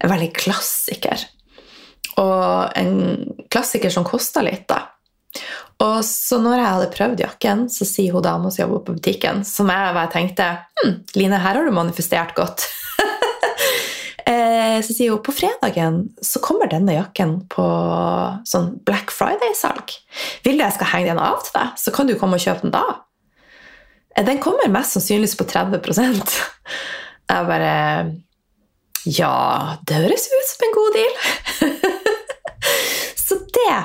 en 0.03 0.11
veldig 0.11 0.31
klassiker. 0.35 1.23
Og 2.19 2.77
en 2.77 2.93
klassiker 3.53 3.93
som 3.93 4.05
kosta 4.07 4.43
litt, 4.45 4.67
da. 4.69 4.83
Og 5.83 5.99
så 6.05 6.39
når 6.41 6.57
jeg 6.57 6.69
hadde 6.73 6.93
prøvd 6.95 7.21
jakken, 7.21 7.67
så 7.69 7.85
sier 7.85 8.15
hun 8.15 8.25
dama 8.25 8.49
som 8.49 8.63
jobber 8.63 8.81
på 8.87 8.95
butikken, 8.97 9.43
som 9.45 9.69
jeg 9.69 9.93
bare 9.93 10.09
tenkte 10.13 10.47
hm, 10.81 10.95
Line, 11.19 11.41
her 11.43 11.59
har 11.59 11.67
du 11.67 11.75
manifestert 11.75 12.33
godt. 12.37 12.65
Eh, 14.67 14.81
så 14.81 14.93
sier 14.93 15.11
hun 15.13 15.23
på 15.23 15.33
fredagen 15.35 15.99
så 16.21 16.41
kommer 16.43 16.69
denne 16.71 16.95
jakken 16.97 17.39
på 17.51 17.65
sånn 18.47 18.71
Black 18.87 19.13
Friday-salg. 19.13 19.93
Vil 20.45 20.57
du 20.57 20.63
jeg 20.65 20.75
skal 20.75 20.91
henge 20.93 21.11
den 21.11 21.21
av 21.21 21.43
til 21.45 21.55
deg, 21.59 21.75
så 21.79 21.93
kan 21.95 22.09
du 22.09 22.15
komme 22.19 22.39
og 22.39 22.43
kjøpe 22.43 22.65
den 22.65 22.75
da. 22.75 22.85
Eh, 24.15 24.25
den 24.27 24.41
kommer 24.43 24.71
mest 24.73 24.97
sannsynligvis 24.97 25.37
på 25.39 25.47
30 25.47 25.79
Jeg 27.27 27.47
bare 27.51 27.75
Ja, 29.03 29.77
det 29.87 30.01
høres 30.01 30.27
ut 30.31 30.49
som 30.49 30.65
en 30.67 30.75
god 30.75 30.97
deal. 30.97 31.15
så 33.27 33.39
det 33.59 33.77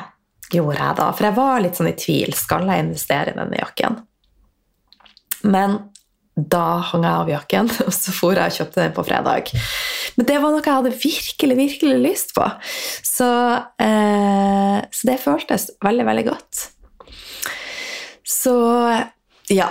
gjorde 0.57 0.79
jeg 0.79 0.99
da? 0.99 1.11
For 1.13 1.29
jeg 1.29 1.39
var 1.39 1.63
litt 1.63 1.79
sånn 1.79 1.91
i 1.91 1.99
tvil. 1.99 2.35
Skal 2.39 2.67
jeg 2.71 2.87
investere 2.87 3.33
i 3.33 3.39
denne 3.39 3.61
jakken? 3.61 4.01
Men 5.43 5.79
da 6.35 6.81
hang 6.89 7.05
jeg 7.05 7.13
av 7.13 7.31
jakken, 7.31 7.71
og 7.87 7.95
så 7.95 8.15
for 8.17 8.39
jeg 8.39 8.53
og 8.53 8.59
kjøpte 8.59 8.83
den 8.83 8.95
på 8.97 9.05
fredag. 9.07 9.53
Men 10.17 10.29
det 10.29 10.39
var 10.41 10.53
noe 10.53 10.65
jeg 10.65 10.79
hadde 10.79 10.95
virkelig, 11.03 11.57
virkelig 11.59 11.99
lyst 12.03 12.37
på. 12.37 12.47
Så, 13.07 13.31
eh, 13.81 14.79
så 14.93 15.09
det 15.11 15.19
føltes 15.23 15.71
veldig, 15.85 16.07
veldig 16.09 16.29
godt. 16.29 16.69
Så 18.29 18.55
ja. 19.53 19.69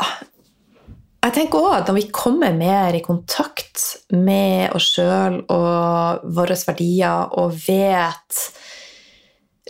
Jeg 1.22 1.34
tenker 1.36 1.62
òg 1.62 1.76
at 1.76 1.90
når 1.90 2.00
vi 2.00 2.08
kommer 2.14 2.54
mer 2.58 2.96
i 2.98 3.04
kontakt 3.06 3.84
med 4.10 4.74
oss 4.74 4.88
sjøl 4.96 5.44
og 5.54 6.24
våre 6.34 6.58
verdier 6.66 7.36
og 7.38 7.54
vet 7.62 8.40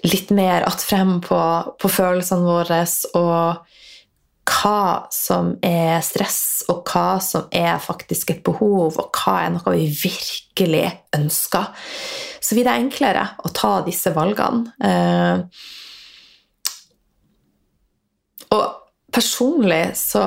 litt 0.07 0.29
mer 0.29 0.61
att 0.61 0.81
frem 0.81 1.21
på, 1.21 1.41
på 1.81 1.89
følelsene 1.89 2.47
våre 2.47 2.79
og 3.19 3.80
hva 4.51 5.07
som 5.13 5.53
er 5.63 6.01
stress, 6.05 6.63
og 6.71 6.83
hva 6.89 7.19
som 7.23 7.47
er 7.55 7.79
faktisk 7.81 8.33
et 8.33 8.43
behov, 8.45 8.97
og 8.99 9.09
hva 9.15 9.37
er 9.45 9.53
noe 9.55 9.75
vi 9.77 9.87
virkelig 10.03 10.87
ønsker, 11.15 11.71
så 12.41 12.57
blir 12.57 12.67
det 12.67 12.75
enklere 12.81 13.25
å 13.45 13.51
ta 13.55 13.73
disse 13.85 14.11
valgene. 14.15 14.73
Eh, 14.83 15.37
og 18.51 18.65
personlig 19.13 19.83
så, 19.95 20.25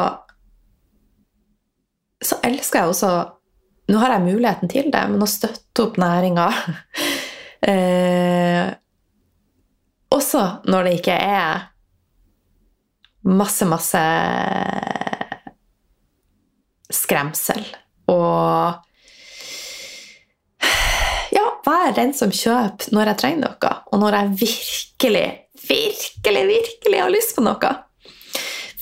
så 2.24 2.40
elsker 2.46 2.80
jeg 2.80 2.94
også 2.94 3.14
nå 3.92 4.00
har 4.00 4.14
jeg 4.14 4.24
muligheten 4.24 4.70
til 4.72 4.88
det, 4.92 5.02
men 5.10 5.20
å 5.20 5.28
støtte 5.28 5.84
opp 5.84 5.98
næringa 6.00 6.46
eh, 7.68 8.70
Også 10.14 10.44
når 10.72 10.86
det 10.86 10.94
ikke 11.02 11.18
er 11.20 11.66
masse, 13.24 13.66
masse 13.68 14.02
skremsel. 16.92 17.64
Og 18.12 18.84
ja, 21.34 21.46
vær 21.66 21.96
den 21.96 22.12
som 22.16 22.32
kjøper 22.34 22.92
når 22.94 23.12
jeg 23.12 23.20
trenger 23.22 23.46
noe, 23.46 23.72
og 23.90 24.02
når 24.02 24.18
jeg 24.18 24.36
virkelig, 24.44 25.26
virkelig, 25.64 26.44
virkelig 26.52 27.02
har 27.02 27.12
lyst 27.12 27.34
på 27.36 27.44
noe. 27.46 27.72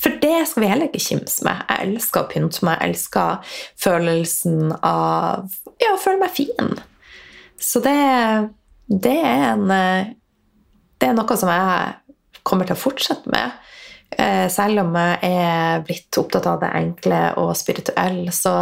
For 0.03 0.19
det 0.19 0.41
skal 0.49 0.65
vi 0.65 0.67
heller 0.67 0.89
ikke 0.89 0.99
kimse 0.99 1.45
med. 1.47 1.61
Jeg 1.69 1.87
elsker 1.87 2.25
å 2.25 2.27
pynte 2.27 2.65
meg. 2.67 2.81
Jeg 2.81 2.91
elsker 2.91 3.53
følelsen 3.79 4.73
av 4.83 5.47
ja, 5.79 5.93
å 5.93 6.01
føle 6.01 6.19
meg 6.25 6.33
fin. 6.35 6.73
Så 7.55 7.79
det, 7.85 7.95
det, 8.91 9.15
er 9.15 9.53
en, 9.53 9.71
det 10.99 11.07
er 11.07 11.15
noe 11.15 11.37
som 11.39 11.51
jeg 11.53 12.41
kommer 12.43 12.67
til 12.67 12.75
å 12.75 12.81
fortsette 12.83 13.31
med. 13.31 13.55
Eh, 14.17 14.47
selv 14.51 14.83
om 14.83 14.95
jeg 14.97 15.31
er 15.31 15.83
blitt 15.87 16.19
opptatt 16.19 16.47
av 16.49 16.61
det 16.63 16.71
enkle 16.77 17.21
og 17.41 17.53
spirituelle, 17.57 18.33
så, 18.35 18.55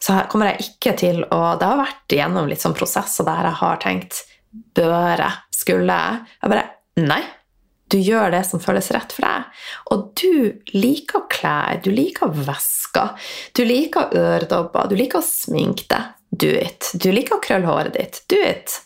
så 0.00 0.22
kommer 0.30 0.52
jeg 0.52 0.68
ikke 0.70 0.96
til 0.98 1.22
å 1.28 1.40
Det 1.60 1.68
har 1.68 1.80
vært 1.80 2.16
gjennom 2.16 2.48
litt 2.50 2.62
sånn 2.62 2.76
prosesser 2.76 3.28
der 3.28 3.50
jeg 3.50 3.60
har 3.62 3.82
tenkt 3.82 4.24
Bør 4.76 5.16
jeg? 5.16 5.38
Skulle 5.56 5.94
jeg? 5.96 6.34
Jeg 6.42 6.52
bare 6.52 6.66
Nei. 7.00 7.22
Du 7.92 7.98
gjør 8.00 8.30
det 8.32 8.42
som 8.48 8.60
føles 8.60 8.88
rett 8.92 9.12
for 9.12 9.24
deg. 9.24 9.62
Og 9.92 10.04
du 10.16 10.60
liker 10.72 11.26
klær, 11.32 11.78
du 11.84 11.90
liker 11.92 12.32
vesker, 12.32 13.28
du 13.56 13.62
liker 13.68 14.12
øredobber, 14.16 14.88
du 14.88 14.96
liker 14.96 15.20
å 15.20 15.26
sminke 15.26 15.88
deg. 15.92 16.14
Do 16.32 16.48
it. 16.56 16.88
Du 16.96 17.10
liker 17.12 17.36
å 17.36 17.42
krølle 17.44 17.68
håret 17.68 17.96
ditt. 17.96 18.22
Do 18.32 18.40
it. 18.40 18.78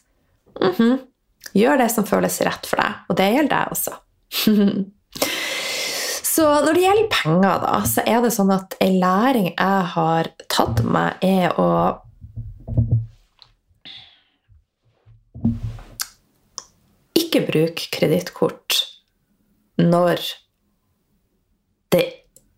Mm 0.61 0.73
-hmm. 0.73 0.99
Gjør 1.55 1.79
det 1.79 1.89
som 1.91 2.07
føles 2.07 2.41
rett 2.41 2.67
for 2.67 2.77
deg. 2.77 2.93
Og 3.09 3.17
det 3.17 3.31
gjelder 3.31 3.57
deg 3.57 3.73
også. 3.73 3.93
så 6.37 6.45
når 6.61 6.77
det 6.77 6.83
gjelder 6.83 7.07
penger, 7.13 7.61
da, 7.63 7.77
så 7.89 8.03
er 8.05 8.19
det 8.21 8.33
sånn 8.35 8.51
at 8.53 8.75
ei 8.85 8.91
læring 9.01 9.47
jeg 9.55 9.85
har 9.95 10.29
tatt 10.53 10.83
meg, 10.85 11.17
er 11.25 11.55
å 11.57 11.71
ikke 17.17 17.41
bruke 17.49 17.89
kredittkort 17.95 18.83
når 19.81 20.21
det 21.97 22.05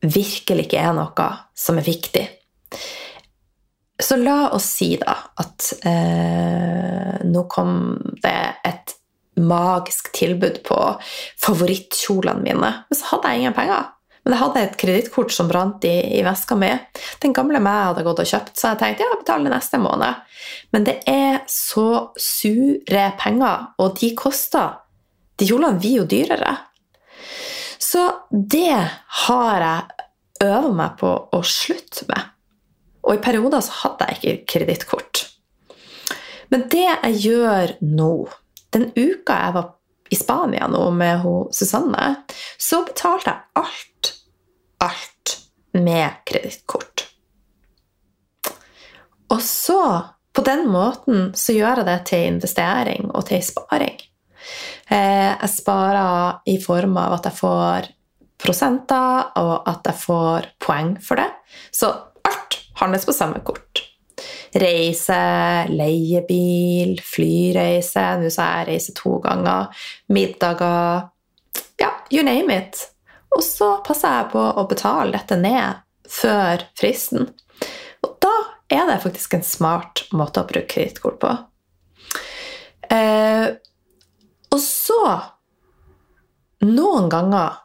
virkelig 0.02 0.66
ikke 0.66 0.82
er 0.82 0.98
noe 0.98 1.28
som 1.54 1.78
er 1.78 1.86
viktig. 1.86 2.26
Så 3.98 4.18
la 4.18 4.48
oss 4.54 4.66
si 4.78 4.92
da 4.98 5.14
at 5.38 5.70
eh, 5.86 7.14
nå 7.30 7.46
kom 7.50 7.78
det 8.22 8.34
et 8.34 8.47
magisk 9.42 10.10
tilbud 10.16 10.62
på 10.66 10.78
favorittkjolene 11.44 12.44
mine. 12.44 12.72
Men 12.88 12.98
så 12.98 13.12
hadde 13.12 13.32
jeg 13.32 13.42
ingen 13.42 13.56
penger. 13.56 13.88
Men 14.24 14.34
jeg 14.34 14.42
hadde 14.42 14.62
et 14.66 14.78
kredittkort 14.80 15.32
som 15.32 15.48
brant 15.48 15.84
i, 15.88 15.94
i, 16.18 16.22
veska 16.26 16.56
mi. 16.58 16.68
Den 17.22 17.32
gamle 17.36 17.62
meg 17.64 17.78
hadde 17.90 18.04
gått 18.04 18.18
og 18.20 18.28
kjøpt, 18.28 18.58
så 18.60 18.74
jeg 18.74 18.80
tenkte 18.82 19.06
ja, 19.06 19.12
jeg 19.14 19.22
betaler 19.22 19.54
neste 19.54 19.80
måned. 19.80 20.24
Men 20.76 20.84
det 20.84 20.98
er 21.08 21.38
så 21.48 21.88
sure 22.20 23.06
penger, 23.20 23.70
og 23.80 23.96
de 24.00 24.12
koster 24.18 24.82
De 25.38 25.46
kjolene 25.46 25.78
blir 25.78 26.00
jo 26.00 26.04
dyrere. 26.10 26.56
Så 27.78 28.02
det 28.28 28.74
har 29.22 29.62
jeg 29.62 30.48
øvd 30.48 30.74
meg 30.76 30.96
på 30.98 31.12
å 31.32 31.40
slutte 31.46 32.08
med. 32.10 32.34
Og 33.06 33.14
i 33.14 33.22
perioder 33.22 33.62
så 33.64 33.76
hadde 33.84 34.08
jeg 34.10 34.18
ikke 34.18 34.52
kredittkort. 34.52 35.22
Men 36.52 36.66
det 36.72 36.84
jeg 36.84 37.14
gjør 37.28 37.76
nå 37.84 38.12
Den 38.74 38.90
uka 38.96 39.36
jeg 39.44 39.54
var 39.56 39.74
i 40.10 40.16
Spania 40.16 40.68
nå 40.68 40.82
med 40.96 41.26
Susanne, 41.52 42.24
så 42.58 42.82
betalte 42.86 43.32
jeg 43.32 43.62
alt, 43.62 44.12
alt 44.84 45.34
med 45.76 46.22
kredittkort. 46.28 47.04
Og 49.28 49.42
så, 49.44 49.82
på 50.32 50.44
den 50.44 50.64
måten, 50.72 51.32
så 51.36 51.52
gjør 51.52 51.82
jeg 51.82 51.88
det 51.90 51.98
til 52.08 52.26
investering 52.30 53.10
og 53.12 53.26
til 53.28 53.42
sparing. 53.44 53.98
Eh, 54.88 55.34
jeg 55.34 55.50
sparer 55.52 56.40
i 56.48 56.56
form 56.62 56.96
av 56.96 57.18
at 57.18 57.28
jeg 57.28 57.36
får 57.42 57.90
prosenter, 58.40 59.28
og 59.42 59.68
at 59.68 59.90
jeg 59.90 60.00
får 60.06 60.48
poeng 60.62 60.94
for 61.04 61.20
det. 61.20 61.28
Så 61.74 61.90
alt 62.24 62.60
handles 62.80 63.04
på 63.04 63.16
samme 63.16 63.42
kort. 63.44 63.87
Reise, 64.54 65.18
leiebil, 65.68 66.94
flyreise 67.04 68.04
Nå 68.22 68.30
sa 68.32 68.46
jeg 68.58 68.68
reise 68.70 68.94
to 68.96 69.18
ganger. 69.24 69.68
Middager 70.14 71.08
Ja, 71.78 71.92
you 72.10 72.24
name 72.26 72.54
it. 72.54 72.80
Og 73.36 73.44
så 73.44 73.76
passer 73.86 74.20
jeg 74.20 74.30
på 74.32 74.40
å 74.40 74.64
betale 74.70 75.12
dette 75.14 75.36
ned 75.38 75.84
før 76.08 76.64
fristen. 76.78 77.28
Og 78.06 78.16
da 78.24 78.34
er 78.72 78.88
det 78.88 79.00
faktisk 79.04 79.36
en 79.36 79.46
smart 79.46 80.06
måte 80.16 80.42
å 80.42 80.48
bruke 80.48 80.68
kredittkort 80.72 81.20
på. 81.22 81.34
Eh, 82.94 83.48
og 84.48 84.62
så 84.64 85.02
Noen 86.58 87.04
ganger, 87.06 87.60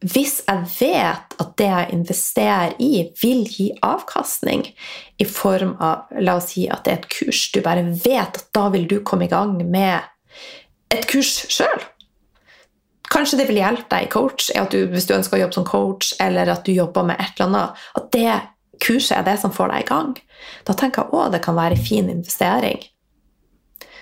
hvis 0.00 0.40
jeg 0.46 0.66
vet 0.78 1.34
at 1.42 1.50
det 1.60 1.68
jeg 1.68 1.92
investerer 1.92 2.74
i, 2.80 3.04
vil 3.20 3.42
gi 3.44 3.68
avkastning 3.84 4.64
i 5.20 5.26
form 5.28 5.74
av 5.80 6.08
La 6.24 6.38
oss 6.40 6.52
si 6.54 6.64
at 6.72 6.86
det 6.86 6.92
er 6.92 7.00
et 7.02 7.10
kurs. 7.12 7.42
Du 7.52 7.60
bare 7.64 7.84
vet 7.84 8.40
at 8.40 8.46
da 8.56 8.68
vil 8.72 8.86
du 8.88 9.00
komme 9.04 9.28
i 9.28 9.32
gang 9.32 9.58
med 9.60 10.00
et 10.94 11.04
kurs 11.10 11.34
sjøl. 11.52 11.84
Kanskje 13.10 13.40
det 13.40 13.48
vil 13.50 13.60
hjelpe 13.60 13.90
deg 13.90 14.08
coach, 14.12 14.48
du, 14.70 14.78
hvis 14.92 15.08
du 15.08 15.16
ønsker 15.16 15.36
å 15.36 15.42
jobbe 15.42 15.58
som 15.58 15.66
coach, 15.66 16.14
eller 16.22 16.48
at 16.52 16.64
du 16.64 16.72
jobber 16.72 17.04
med 17.10 17.20
et 17.20 17.34
eller 17.36 17.50
annet. 17.50 17.84
At 17.98 18.08
det 18.14 18.38
kurset 18.80 19.18
er 19.18 19.26
det 19.26 19.36
som 19.42 19.52
får 19.52 19.74
deg 19.74 19.84
i 19.84 19.90
gang. 19.90 20.14
Da 20.64 20.78
tenker 20.78 21.04
jeg 21.04 21.18
òg 21.18 21.34
det 21.34 21.42
kan 21.44 21.58
være 21.58 21.76
en 21.76 21.86
fin 21.90 22.08
investering 22.08 22.80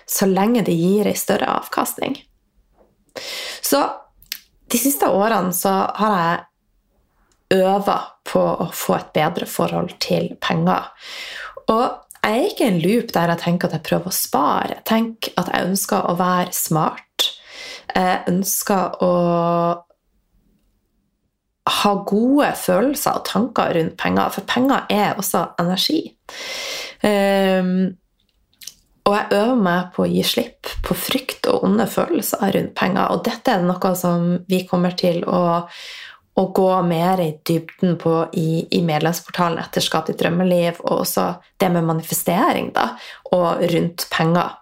så 0.09 0.27
lenge 0.27 0.65
det 0.65 0.73
gir 0.73 1.09
ei 1.09 1.17
større 1.17 1.49
avkastning. 1.59 2.17
Så 3.63 3.83
de 4.73 4.81
siste 4.81 5.09
årene 5.09 5.55
så 5.57 5.73
har 5.99 6.19
jeg 6.19 7.59
øva 7.63 7.99
på 8.29 8.43
å 8.61 8.69
få 8.77 8.99
et 8.99 9.11
bedre 9.17 9.49
forhold 9.49 9.95
til 10.05 10.35
penger. 10.45 10.91
Og 11.73 11.85
jeg 12.19 12.35
er 12.35 12.49
ikke 12.51 12.65
i 12.67 12.71
en 12.73 12.81
loop 12.83 13.13
der 13.15 13.33
jeg 13.33 13.43
tenker 13.45 13.69
at 13.69 13.79
jeg 13.79 13.87
prøver 13.89 14.11
å 14.11 14.17
spare. 14.17 14.73
Jeg 14.77 14.87
tenker 14.91 15.37
at 15.41 15.53
jeg 15.53 15.69
ønsker 15.71 16.09
å 16.11 16.17
være 16.19 16.57
smart. 16.57 17.29
Jeg 17.95 18.25
ønsker 18.29 18.99
å 19.05 19.13
ha 21.69 21.93
gode 22.09 22.51
følelser 22.57 23.19
og 23.19 23.27
tanker 23.29 23.73
rundt 23.77 23.97
penger, 24.01 24.33
for 24.33 24.49
penger 24.49 24.87
er 24.93 25.19
også 25.21 25.45
energi. 25.61 26.01
Um, 27.05 27.97
og 29.09 29.15
jeg 29.17 29.39
øver 29.39 29.61
meg 29.65 29.93
på 29.95 30.05
å 30.05 30.11
gi 30.11 30.23
slipp 30.27 30.69
på 30.85 30.97
frykt 30.97 31.49
og 31.49 31.65
onde 31.65 31.87
følelser 31.89 32.53
rundt 32.53 32.75
penger. 32.77 33.09
Og 33.15 33.25
dette 33.25 33.55
er 33.55 33.65
noe 33.65 33.93
som 33.97 34.35
vi 34.51 34.61
kommer 34.69 34.93
til 35.01 35.23
å, 35.25 35.41
å 36.37 36.45
gå 36.55 36.69
mer 36.85 37.23
i 37.25 37.31
dybden 37.49 37.97
på 38.03 38.15
i, 38.37 38.67
i 38.77 38.83
medlemsportalen 38.85 39.63
Etterskap 39.63 40.11
ditt 40.11 40.21
drømmeliv, 40.21 40.83
og 40.85 41.07
også 41.07 41.29
det 41.57 41.73
med 41.73 41.89
manifestering 41.89 42.73
da, 42.77 42.91
og 43.33 43.65
rundt 43.73 44.05
penger. 44.13 44.59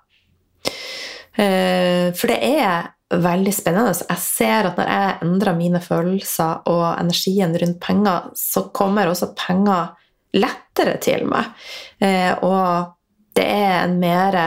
Eh, 1.35 2.15
for 2.15 2.31
det 2.31 2.39
er 2.39 2.93
veldig 3.27 3.55
spennende. 3.55 3.99
Jeg 4.07 4.23
ser 4.23 4.71
at 4.71 4.79
når 4.79 4.93
jeg 4.95 5.21
endrer 5.27 5.59
mine 5.59 5.83
følelser 5.83 6.63
og 6.71 6.87
energien 6.95 7.55
rundt 7.59 7.83
penger, 7.83 8.31
så 8.39 8.69
kommer 8.75 9.11
også 9.11 9.35
penger 9.39 9.97
lettere 10.37 11.01
til 11.03 11.27
meg. 11.31 11.51
Eh, 11.99 12.31
og 12.47 12.96
det 13.37 13.45
er 13.45 13.83
en 13.85 13.99
mer 14.01 14.39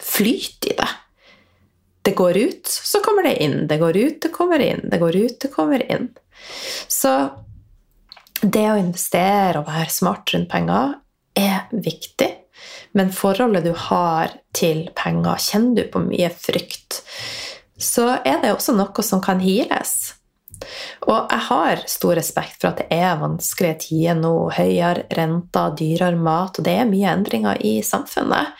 flyt 0.00 0.70
i 0.70 0.76
det. 0.76 0.88
Det 2.06 2.14
går 2.14 2.36
ut, 2.38 2.68
så 2.68 3.00
kommer 3.02 3.26
det 3.26 3.36
inn. 3.42 3.66
Det 3.66 3.80
går 3.82 3.96
ut, 3.96 4.20
det 4.22 4.30
kommer 4.34 4.62
inn. 4.62 4.84
Det 4.90 5.00
går 5.02 5.16
ut, 5.16 5.40
det 5.42 5.50
kommer 5.52 5.82
inn. 5.82 6.08
Så 6.88 7.12
det 8.42 8.66
å 8.70 8.78
investere 8.78 9.58
og 9.60 9.68
være 9.68 9.90
smart 9.90 10.30
rundt 10.34 10.50
penger 10.52 10.94
er 11.36 11.66
viktig. 11.72 12.30
Men 12.96 13.12
forholdet 13.12 13.66
du 13.66 13.72
har 13.88 14.32
til 14.56 14.86
penger, 14.96 15.40
kjenner 15.42 15.82
du 15.82 15.90
på 15.92 16.04
mye 16.06 16.30
frykt, 16.32 17.02
så 17.76 18.14
er 18.24 18.40
det 18.44 18.54
også 18.54 18.76
noe 18.76 19.04
som 19.04 19.20
kan 19.24 19.42
heales. 19.42 20.15
Og 21.06 21.32
jeg 21.32 21.42
har 21.48 21.82
stor 21.90 22.16
respekt 22.18 22.60
for 22.60 22.70
at 22.70 22.80
det 22.82 22.86
er 22.94 23.18
vanskelige 23.20 23.80
tider 23.86 24.16
nå. 24.18 24.34
Høyere 24.56 25.06
renter, 25.16 25.74
dyrere 25.78 26.18
mat, 26.18 26.58
og 26.58 26.66
det 26.66 26.78
er 26.80 26.88
mye 26.90 27.12
endringer 27.12 27.60
i 27.66 27.78
samfunnet. 27.86 28.54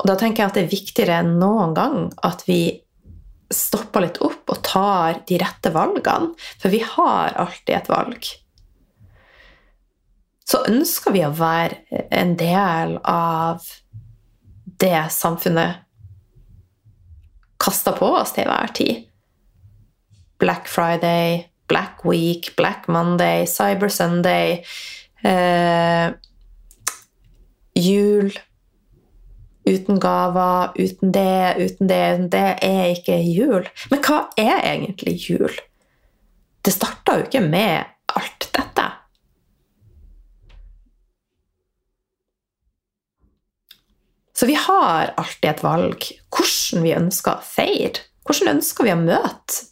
Og 0.00 0.10
da 0.10 0.16
tenker 0.20 0.42
jeg 0.42 0.50
at 0.50 0.58
det 0.58 0.64
er 0.66 0.74
viktigere 0.74 1.20
enn 1.22 1.36
noen 1.40 1.76
gang 1.76 2.10
at 2.26 2.44
vi 2.48 2.60
stopper 3.52 4.02
litt 4.02 4.18
opp 4.26 4.50
og 4.50 4.64
tar 4.66 5.22
de 5.28 5.38
rette 5.40 5.70
valgene. 5.74 6.34
For 6.58 6.72
vi 6.72 6.82
har 6.82 7.38
alltid 7.38 7.76
et 7.78 7.92
valg. 7.92 8.34
så 10.46 10.60
ønsker 10.70 11.10
vi 11.10 11.24
å 11.26 11.32
være 11.34 12.04
en 12.14 12.36
del 12.38 12.92
av 13.10 13.64
det 14.78 15.00
samfunnet 15.10 15.82
kaster 17.58 17.96
på 17.98 18.12
oss 18.20 18.36
til 18.36 18.44
enhver 18.44 18.70
tid. 18.76 19.06
Black 20.38 20.68
Friday, 20.68 21.48
Black 21.68 22.04
Week, 22.04 22.56
Black 22.56 22.88
Monday, 22.88 23.46
Cyber 23.46 23.88
Sunday, 23.88 24.64
eh, 25.22 26.10
jul 27.74 28.32
uten 29.66 30.00
gaver, 30.00 30.72
uten 30.78 31.12
det, 31.12 31.56
uten 31.58 31.88
det, 31.90 32.30
det 32.30 32.46
er 32.62 32.92
ikke 32.94 33.18
jul. 33.18 33.66
Men 33.90 34.04
hva 34.06 34.20
er 34.38 34.60
egentlig 34.62 35.16
jul? 35.26 35.56
Det 36.62 36.74
starta 36.74 37.18
jo 37.18 37.26
ikke 37.26 37.42
med 37.42 37.82
alt 38.14 38.48
dette. 38.54 38.86
Så 44.36 44.46
vi 44.46 44.54
har 44.60 45.14
alltid 45.16 45.50
et 45.50 45.64
valg 45.64 46.10
hvordan 46.30 46.84
vi 46.84 46.94
ønsker 46.94 47.38
å 47.38 47.46
feire. 47.46 48.04
Hvordan 48.26 48.56
ønsker 48.58 48.86
vi 48.86 48.92
å 48.94 49.00
møte 49.00 49.65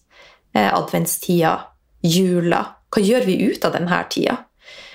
adventstida, 0.55 1.59
jula? 2.03 2.63
Hva 2.95 3.03
gjør 3.03 3.27
vi 3.27 3.41
ut 3.51 3.65
av 3.67 3.75
denne 3.75 4.01
tida? 4.11 4.39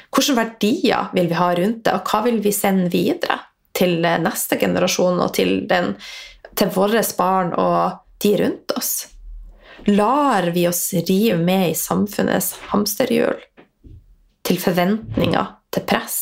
Hvilke 0.10 0.36
verdier 0.38 1.12
vil 1.14 1.30
vi 1.30 1.38
ha 1.38 1.52
rundt 1.56 1.84
det, 1.86 1.94
og 1.94 2.10
hva 2.10 2.24
vil 2.26 2.40
vi 2.42 2.54
sende 2.56 2.90
videre 2.94 3.38
til 3.78 4.00
eh, 4.06 4.20
neste 4.22 4.58
generasjon 4.62 5.22
og 5.22 5.34
til, 5.38 5.68
den, 5.70 5.94
til 6.58 6.72
våre 6.74 7.04
barn 7.18 7.54
og 7.54 8.00
de 8.24 8.34
rundt 8.42 8.76
oss? 8.78 8.94
Lar 9.88 10.50
vi 10.56 10.66
oss 10.68 10.90
rive 11.08 11.38
med 11.38 11.70
i 11.70 11.78
samfunnets 11.78 12.56
hamsterhjul? 12.72 13.38
Til 14.44 14.60
forventninger, 14.60 15.52
til 15.72 15.86
press? 15.88 16.18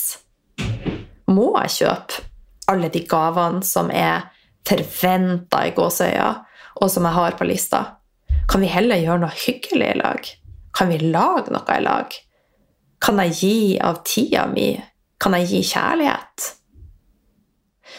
Må 1.31 1.53
jeg 1.61 1.75
kjøpe 1.77 2.25
alle 2.67 2.89
de 2.91 3.01
gavene 3.07 3.63
som 3.63 3.89
er 3.93 4.27
forventa 4.67 5.63
i 5.63 5.71
gåseøya, 5.75 6.27
og 6.83 6.91
som 6.91 7.07
jeg 7.07 7.15
har 7.15 7.37
på 7.39 7.47
lista? 7.47 7.83
Kan 8.47 8.63
vi 8.63 8.71
heller 8.71 8.99
gjøre 9.01 9.23
noe 9.25 9.35
hyggelig 9.35 9.89
i 9.93 9.97
lag? 9.99 10.29
Kan 10.77 10.91
vi 10.91 10.99
lage 11.03 11.51
noe 11.53 11.77
i 11.77 11.83
lag? 11.83 12.13
Kan 13.03 13.19
jeg 13.21 13.35
gi 13.39 13.57
av 13.83 14.03
tida 14.07 14.45
mi? 14.51 14.71
Kan 15.21 15.35
jeg 15.37 15.49
gi 15.51 15.63
kjærlighet? 15.73 16.53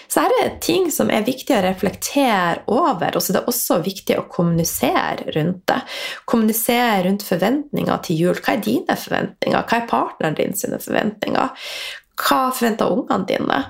Så 0.09 0.25
her 0.25 0.35
er 0.41 0.55
ting 0.65 0.89
som 0.93 1.11
er 1.13 1.27
viktig 1.27 1.53
å 1.53 1.63
reflektere 1.65 2.63
over, 2.73 3.17
og 3.17 3.23
så 3.23 3.33
er 3.33 3.39
det 3.39 3.51
også 3.51 3.79
viktig 3.85 4.17
å 4.17 4.27
kommunisere 4.33 5.35
rundt 5.37 5.67
det. 5.69 5.79
Kommunisere 6.29 7.03
rundt 7.05 7.27
forventninger 7.29 8.05
til 8.07 8.23
jul. 8.23 8.41
Hva 8.41 8.57
er 8.57 8.65
dine 8.65 8.97
forventninger? 8.97 9.67
Hva 9.69 9.81
er 9.81 9.91
partneren 9.91 10.39
din 10.39 10.57
sine 10.57 10.81
forventninger? 10.81 11.69
Hva 12.19 12.41
forventer 12.57 12.95
ungene 12.95 13.29
dine? 13.29 13.61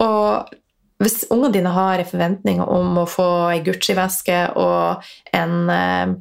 Og 0.00 0.54
hvis 1.02 1.26
ungene 1.30 1.52
dine 1.52 1.72
har 1.74 2.00
en 2.00 2.08
forventning 2.08 2.62
om 2.64 2.96
å 3.02 3.06
få 3.10 3.28
ei 3.50 3.60
Gucci-veske 3.66 4.38
og 4.56 5.04
en 5.36 5.56
eh, 5.72 6.14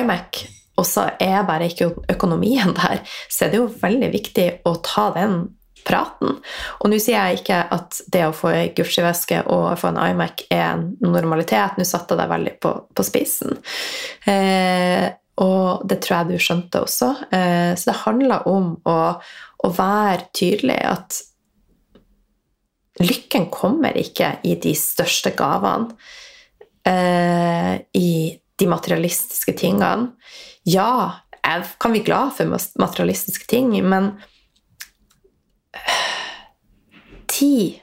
iMac, 0.00 0.40
og 0.76 0.86
så 0.88 1.06
er 1.22 1.46
bare 1.48 1.70
ikke 1.70 1.92
økonomien 2.12 2.74
der, 2.76 3.04
så 3.32 3.46
er 3.46 3.52
det 3.52 3.60
jo 3.62 3.68
veldig 3.80 4.10
viktig 4.12 4.48
å 4.68 4.74
ta 4.84 5.08
den 5.14 5.38
praten. 5.86 6.40
Og 6.82 6.90
nå 6.90 6.98
sier 6.98 7.20
jeg 7.20 7.40
ikke 7.40 7.60
at 7.76 8.00
det 8.12 8.24
å 8.26 8.34
få 8.34 8.50
ei 8.50 8.72
Gucci-veske 8.76 9.44
og 9.54 9.68
få 9.80 9.92
en 9.92 10.02
iMac 10.02 10.48
er 10.50 10.64
en 10.72 10.88
normalitet, 11.04 11.78
nå 11.78 11.86
satte 11.86 12.16
jeg 12.16 12.24
deg 12.24 12.32
veldig 12.34 12.56
på, 12.62 12.74
på 12.90 13.06
spissen. 13.06 13.54
Eh, 14.26 15.06
og 15.46 15.86
det 15.88 16.00
tror 16.02 16.16
jeg 16.18 16.32
du 16.32 16.42
skjønte 16.42 16.82
også. 16.82 17.12
Eh, 17.30 17.72
så 17.78 17.92
det 17.92 17.98
handler 18.02 18.46
om 18.50 18.74
å, 18.88 18.98
å 19.62 19.72
være 19.76 20.30
tydelig 20.36 20.80
at 20.88 21.22
lykken 23.02 23.48
kommer 23.52 23.96
ikke 23.98 24.36
i 24.46 24.56
de 24.60 24.72
største 24.78 25.32
gavene, 25.36 25.96
eh, 26.86 27.76
i 27.94 28.10
de 28.56 28.68
materialistiske 28.70 29.52
tingene. 29.58 30.12
Ja, 30.66 31.22
jeg 31.44 31.66
kan 31.80 31.92
bli 31.94 32.02
glad 32.06 32.32
for 32.36 32.56
materialistiske 32.80 33.46
ting, 33.46 33.74
men 33.84 34.14
tid, 37.28 37.82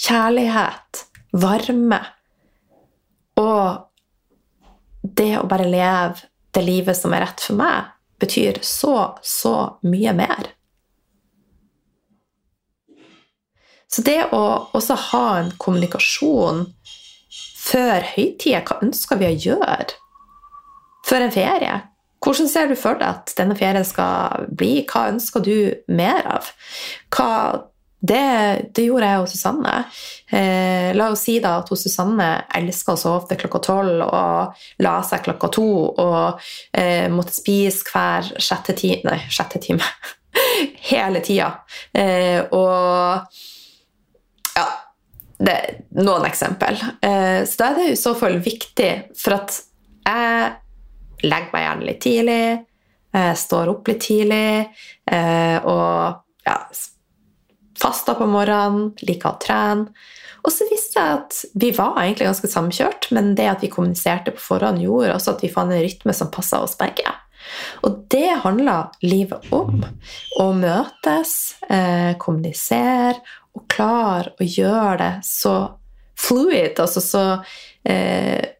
kjærlighet, 0.00 1.04
varme 1.36 2.00
og 3.36 3.92
det 5.02 5.34
å 5.38 5.46
bare 5.48 5.68
leve 5.68 6.26
det 6.56 6.64
livet 6.64 6.96
som 6.96 7.12
er 7.14 7.26
rett 7.26 7.42
for 7.44 7.58
meg, 7.58 7.92
betyr 8.20 8.62
så, 8.64 9.18
så 9.22 9.56
mye 9.84 10.14
mer. 10.16 10.55
Så 13.92 14.02
det 14.06 14.18
å 14.34 14.42
også 14.76 14.96
ha 15.10 15.26
en 15.40 15.52
kommunikasjon 15.62 16.64
før 17.66 18.04
høytida, 18.14 18.62
hva 18.66 18.80
ønsker 18.84 19.20
vi 19.20 19.28
å 19.28 19.36
gjøre? 19.48 19.94
Før 21.06 21.26
en 21.26 21.34
ferie? 21.34 21.76
Hvordan 22.24 22.48
ser 22.50 22.70
du 22.70 22.74
for 22.78 22.98
deg 22.98 23.06
at 23.06 23.32
denne 23.38 23.54
ferien 23.58 23.86
skal 23.86 24.46
bli? 24.50 24.80
Hva 24.88 25.06
ønsker 25.12 25.44
du 25.44 25.56
mer 25.92 26.26
av? 26.38 26.50
Hva, 27.14 27.28
det, 28.06 28.22
det, 28.74 28.86
gjorde 28.88 29.10
jeg 29.10 29.22
og 29.22 29.28
Susanne. 29.30 29.74
Eh, 30.34 30.90
la 30.96 31.08
oss 31.12 31.24
si 31.28 31.36
da 31.42 31.56
at 31.60 31.70
Susanne 31.78 32.28
elska 32.58 32.94
å 32.96 33.00
sove 33.00 33.30
til 33.30 33.40
klokka 33.44 33.62
tolv 33.66 34.04
og 34.06 34.66
la 34.84 34.96
seg 35.06 35.24
klokka 35.26 35.50
to 35.54 35.68
og 35.88 36.46
eh, 36.76 37.06
måtte 37.12 37.36
spise 37.36 37.86
hver 37.88 38.34
sjette 38.42 38.76
time 38.78 39.06
Nei, 39.06 39.20
sjette 39.30 39.62
time. 39.62 39.86
Hele 40.90 41.22
tida. 41.24 41.52
Eh, 41.94 42.42
og 42.54 43.30
ja, 44.56 44.66
det 45.38 45.52
er 45.52 45.80
noen 46.00 46.24
eksempel. 46.28 46.78
Eh, 47.04 47.42
så 47.44 47.60
da 47.60 47.70
er 47.70 47.80
det 47.80 47.88
i 47.92 48.00
så 48.00 48.14
fall 48.18 48.38
viktig, 48.44 48.90
for 49.18 49.36
at 49.36 49.58
jeg 50.06 51.26
legger 51.26 51.52
meg 51.52 51.66
gjerne 51.66 51.88
litt 51.88 52.02
tidlig, 52.04 52.42
jeg 53.16 53.40
står 53.40 53.72
opp 53.72 53.88
litt 53.88 54.02
tidlig, 54.04 54.66
eh, 55.08 55.56
og 55.64 56.46
ja, 56.46 56.58
faster 57.80 58.16
på 58.18 58.28
morgenen, 58.28 58.92
liker 59.08 59.32
å 59.34 59.40
trene. 59.42 60.06
Og 60.46 60.52
så 60.54 60.66
visste 60.70 61.02
jeg 61.02 61.18
at 61.18 61.38
vi 61.58 61.72
var 61.74 61.96
egentlig 61.98 62.28
ganske 62.28 62.50
samkjørt, 62.52 63.08
men 63.16 63.32
det 63.38 63.48
at 63.50 63.64
vi 63.64 63.72
kommuniserte 63.72 64.34
på 64.36 64.44
forhånd, 64.44 64.78
gjorde 64.84 65.16
også 65.16 65.34
at 65.34 65.42
vi 65.42 65.50
fant 65.50 65.74
en 65.74 65.82
rytme 65.82 66.14
som 66.14 66.30
passa 66.30 66.60
oss 66.62 66.76
begge. 66.78 67.08
Og 67.86 68.04
det 68.12 68.30
handler 68.44 68.92
livet 69.02 69.50
om. 69.54 69.82
Å 70.38 70.46
møtes, 70.54 71.56
eh, 71.68 72.14
kommunisere 72.22 73.18
og 73.56 73.64
klare 73.72 74.34
å 74.36 74.46
gjøre 74.46 74.96
det 75.00 75.12
så 75.26 75.56
fluid, 76.16 76.78
altså 76.80 77.02
så 77.04 77.24
eh, 77.88 78.52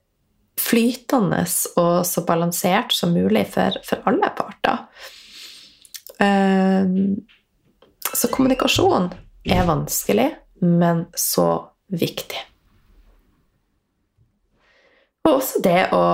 flytende 0.61 1.45
og 1.77 2.01
så 2.09 2.25
balansert 2.27 2.93
som 2.97 3.15
mulig 3.17 3.47
for, 3.53 3.77
for 3.87 4.05
alle 4.09 4.33
parter. 4.37 4.85
Eh, 6.21 6.93
så 8.17 8.33
kommunikasjon 8.33 9.11
er 9.47 9.65
vanskelig, 9.69 10.31
men 10.65 11.07
så 11.17 11.49
viktig. 11.93 12.39
Og 15.27 15.41
også 15.41 15.61
det 15.65 15.81
å 15.95 16.05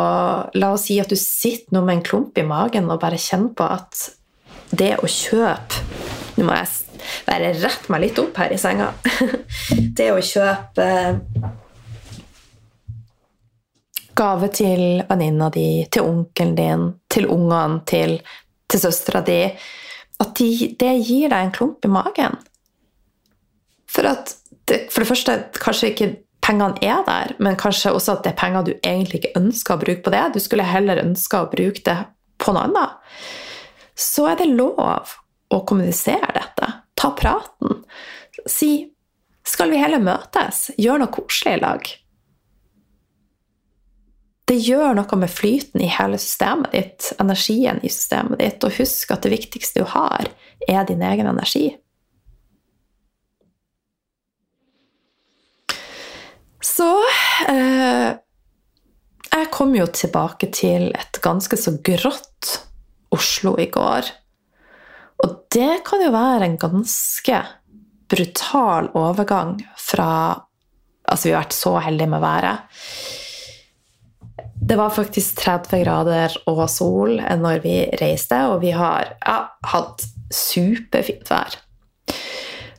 La 0.57 0.73
oss 0.73 0.87
si 0.89 0.99
at 1.01 1.13
du 1.13 1.19
sitter 1.21 1.77
nå 1.77 1.83
med 1.85 1.99
en 1.99 2.07
klump 2.07 2.39
i 2.41 2.47
magen 2.47 2.89
og 2.91 3.01
bare 3.03 3.21
kjenner 3.21 3.53
på 3.57 3.67
at 3.69 4.09
det 4.73 4.97
å 5.01 5.09
kjøpe 5.11 5.89
Nå 6.33 6.47
må 6.49 6.55
jeg 6.57 7.01
bare 7.27 7.51
rette 7.61 7.93
meg 7.93 8.07
litt 8.07 8.19
opp 8.23 8.39
her 8.41 8.55
i 8.55 8.59
senga. 8.61 8.87
Det 9.99 10.07
å 10.15 10.21
kjøpe 10.25 10.87
gave 14.17 14.49
til 14.55 15.03
venninna 15.09 15.51
di, 15.53 15.85
til 15.93 16.09
onkelen 16.09 16.55
din, 16.57 16.87
til 17.13 17.29
ungene, 17.33 17.83
til, 17.89 18.17
til 18.69 18.81
søstera 18.81 19.23
di 19.27 19.43
At 19.45 20.35
de, 20.39 20.49
det 20.79 20.93
gir 21.03 21.29
deg 21.33 21.39
en 21.39 21.53
klump 21.53 21.85
i 21.85 21.93
magen. 21.93 22.39
For, 23.91 24.07
at 24.09 24.33
det, 24.71 24.87
for 24.93 25.03
det 25.03 25.11
første, 25.11 25.39
kanskje 25.61 25.93
ikke 25.93 26.11
pengene 26.43 26.81
er 26.81 27.03
der, 27.07 27.37
men 27.43 27.59
kanskje 27.61 27.93
også 27.93 28.17
at 28.17 28.25
det 28.25 28.33
er 28.33 28.41
penger 28.41 28.67
du 28.67 28.73
egentlig 28.79 29.21
ikke 29.21 29.41
ønsker 29.41 29.75
å 29.77 29.83
bruke 29.83 30.05
på 30.07 30.13
det. 30.15 30.23
Du 30.33 30.41
skulle 30.43 30.67
heller 30.67 31.03
ønske 31.03 31.41
å 31.43 31.51
bruke 31.51 31.83
det 31.85 31.99
på 32.43 32.55
noe 32.55 32.69
annet. 32.71 33.19
Så 34.03 34.27
er 34.33 34.41
det 34.41 34.51
lov 34.51 35.15
å 35.53 35.61
kommunisere 35.69 36.33
dette 36.35 36.73
ta 36.99 37.11
praten. 37.19 37.85
Si 38.47 38.89
'Skal 39.45 39.71
vi 39.71 39.77
heller 39.77 39.99
møtes? 39.99 40.71
Gjør 40.79 41.03
noe 41.03 41.11
koselig 41.13 41.57
i 41.59 41.61
lag?' 41.63 41.89
Det 44.47 44.59
gjør 44.59 44.95
noe 44.99 45.17
med 45.17 45.31
flyten 45.31 45.81
i 45.81 45.89
hele 45.89 46.19
systemet 46.19 46.73
ditt, 46.75 47.13
energien 47.23 47.79
i 47.83 47.89
systemet 47.89 48.39
ditt, 48.39 48.65
og 48.67 48.75
husk 48.77 49.11
at 49.15 49.23
det 49.23 49.33
viktigste 49.33 49.81
du 49.81 49.87
har, 49.89 50.29
er 50.69 50.85
din 50.85 51.03
egen 51.03 51.27
energi. 51.31 51.77
Så 56.63 56.91
eh, 57.49 58.19
Jeg 59.33 59.49
kom 59.51 59.73
jo 59.75 59.87
tilbake 59.87 60.51
til 60.53 60.91
et 60.93 61.23
ganske 61.25 61.57
så 61.57 61.73
grått 61.83 62.62
Oslo 63.13 63.57
i 63.61 63.69
går. 63.73 64.09
Og 65.23 65.35
det 65.55 65.83
kan 65.87 66.03
jo 66.03 66.13
være 66.15 66.47
en 66.49 66.57
ganske 66.61 67.43
brutal 68.13 68.93
overgang 68.99 69.59
fra 69.79 70.15
Altså, 71.03 71.27
vi 71.27 71.33
har 71.35 71.43
vært 71.43 71.57
så 71.57 71.71
heldige 71.83 72.09
med 72.09 72.23
været. 72.23 72.77
Det 74.71 74.77
var 74.79 74.95
faktisk 74.95 75.41
30 75.43 75.81
grader 75.83 76.37
og 76.49 76.61
sol 76.71 77.19
når 77.19 77.59
vi 77.65 77.75
reiste, 78.01 78.39
og 78.49 78.63
vi 78.63 78.71
har 78.71 79.11
ja, 79.19 79.35
hatt 79.67 80.07
superfint 80.33 81.27
vær. 81.29 81.59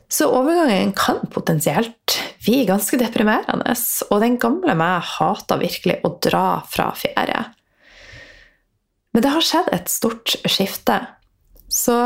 Så 0.08 0.30
overgangen 0.32 0.94
kan 0.96 1.20
potensielt 1.30 2.16
bli 2.42 2.64
ganske 2.66 2.98
deprimerende. 2.98 3.76
Og 4.08 4.24
den 4.24 4.40
gamle 4.40 4.74
meg 4.78 5.04
hata 5.14 5.60
virkelig 5.60 6.00
å 6.02 6.14
dra 6.24 6.46
fra 6.70 6.90
ferie. 6.96 7.44
Men 9.14 9.22
det 9.22 9.30
har 9.30 9.46
skjedd 9.46 9.70
et 9.72 9.90
stort 9.92 10.34
skifte. 10.50 10.98
Så, 11.70 11.96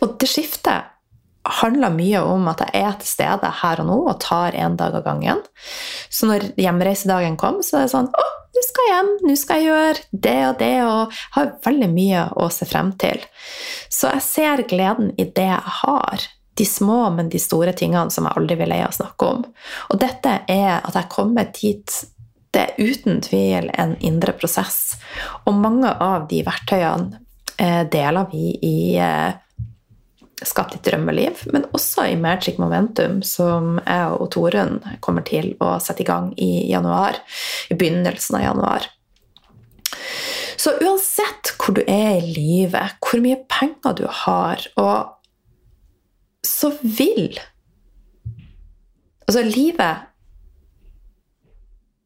og 0.00 0.18
det 0.20 0.28
skiftet 0.30 0.90
handler 1.44 1.92
mye 1.92 2.20
om 2.24 2.46
at 2.48 2.62
jeg 2.64 2.84
er 2.86 2.94
til 3.00 3.10
stede 3.10 3.50
her 3.60 3.82
og 3.82 3.88
nå 3.88 3.96
og 4.08 4.20
tar 4.24 4.56
en 4.56 4.78
dag 4.80 4.96
av 4.96 5.04
gangen. 5.04 5.42
Så 6.08 6.28
når 6.28 6.50
hjemreisedagen 6.60 7.36
kom, 7.40 7.60
så 7.62 7.78
er 7.78 7.86
det 7.86 7.92
sånn 7.92 8.08
Å, 8.08 8.24
nå 8.54 8.62
skal 8.64 8.88
jeg 8.88 8.94
hjem, 8.94 9.10
nå 9.28 9.36
skal 9.38 9.60
jeg 9.60 9.68
gjøre 9.68 10.22
det 10.26 10.38
og 10.48 10.56
det, 10.62 10.76
og 10.86 11.18
har 11.36 11.52
veldig 11.66 11.90
mye 11.92 12.24
å 12.40 12.48
se 12.54 12.68
frem 12.70 12.94
til. 13.02 13.20
Så 13.92 14.14
jeg 14.14 14.24
ser 14.24 14.64
gleden 14.70 15.12
i 15.20 15.28
det 15.28 15.50
jeg 15.50 15.76
har. 15.82 16.26
De 16.54 16.64
små, 16.68 17.08
men 17.10 17.28
de 17.32 17.40
store 17.42 17.74
tingene 17.74 18.14
som 18.14 18.28
jeg 18.28 18.38
aldri 18.38 18.56
vil 18.60 18.70
leie 18.70 18.86
å 18.86 18.94
snakke 18.94 19.26
om. 19.26 19.40
Og 19.90 20.00
dette 20.00 20.36
er 20.50 20.76
at 20.78 20.94
jeg 20.94 21.10
kommer 21.10 21.50
dit 21.50 21.96
det 22.54 22.62
er 22.62 22.74
uten 22.78 23.20
tvil 23.24 23.70
en 23.74 23.96
indre 24.04 24.34
prosess. 24.38 24.96
Og 25.44 25.56
mange 25.58 25.90
av 25.90 26.28
de 26.30 26.42
verktøyene 26.46 27.20
eh, 27.58 27.82
deler 27.90 28.30
vi 28.32 28.54
i 28.62 28.76
eh, 29.00 29.40
Skap 30.44 30.72
ditt 30.74 30.82
drømmeliv, 30.84 31.44
men 31.54 31.62
også 31.72 32.08
i 32.10 32.16
Magic 32.20 32.58
Momentum, 32.60 33.20
som 33.24 33.78
jeg 33.78 34.16
og 34.18 34.26
Torunn 34.34 34.80
kommer 35.00 35.24
til 35.24 35.52
å 35.62 35.76
sette 35.80 36.02
i 36.02 36.08
gang 36.08 36.32
i 36.36 36.66
januar. 36.68 37.16
I 37.70 37.76
begynnelsen 37.78 38.40
av 38.40 38.42
januar. 38.42 38.88
Så 40.60 40.74
uansett 40.82 41.54
hvor 41.54 41.78
du 41.78 41.82
er 41.86 42.18
i 42.18 42.34
livet, 42.34 42.98
hvor 43.00 43.22
mye 43.24 43.38
penger 43.48 43.96
du 44.02 44.04
har, 44.24 44.66
og 44.76 45.14
så 46.44 46.74
vil 46.82 47.38
Altså, 49.24 49.40
livet 49.40 50.02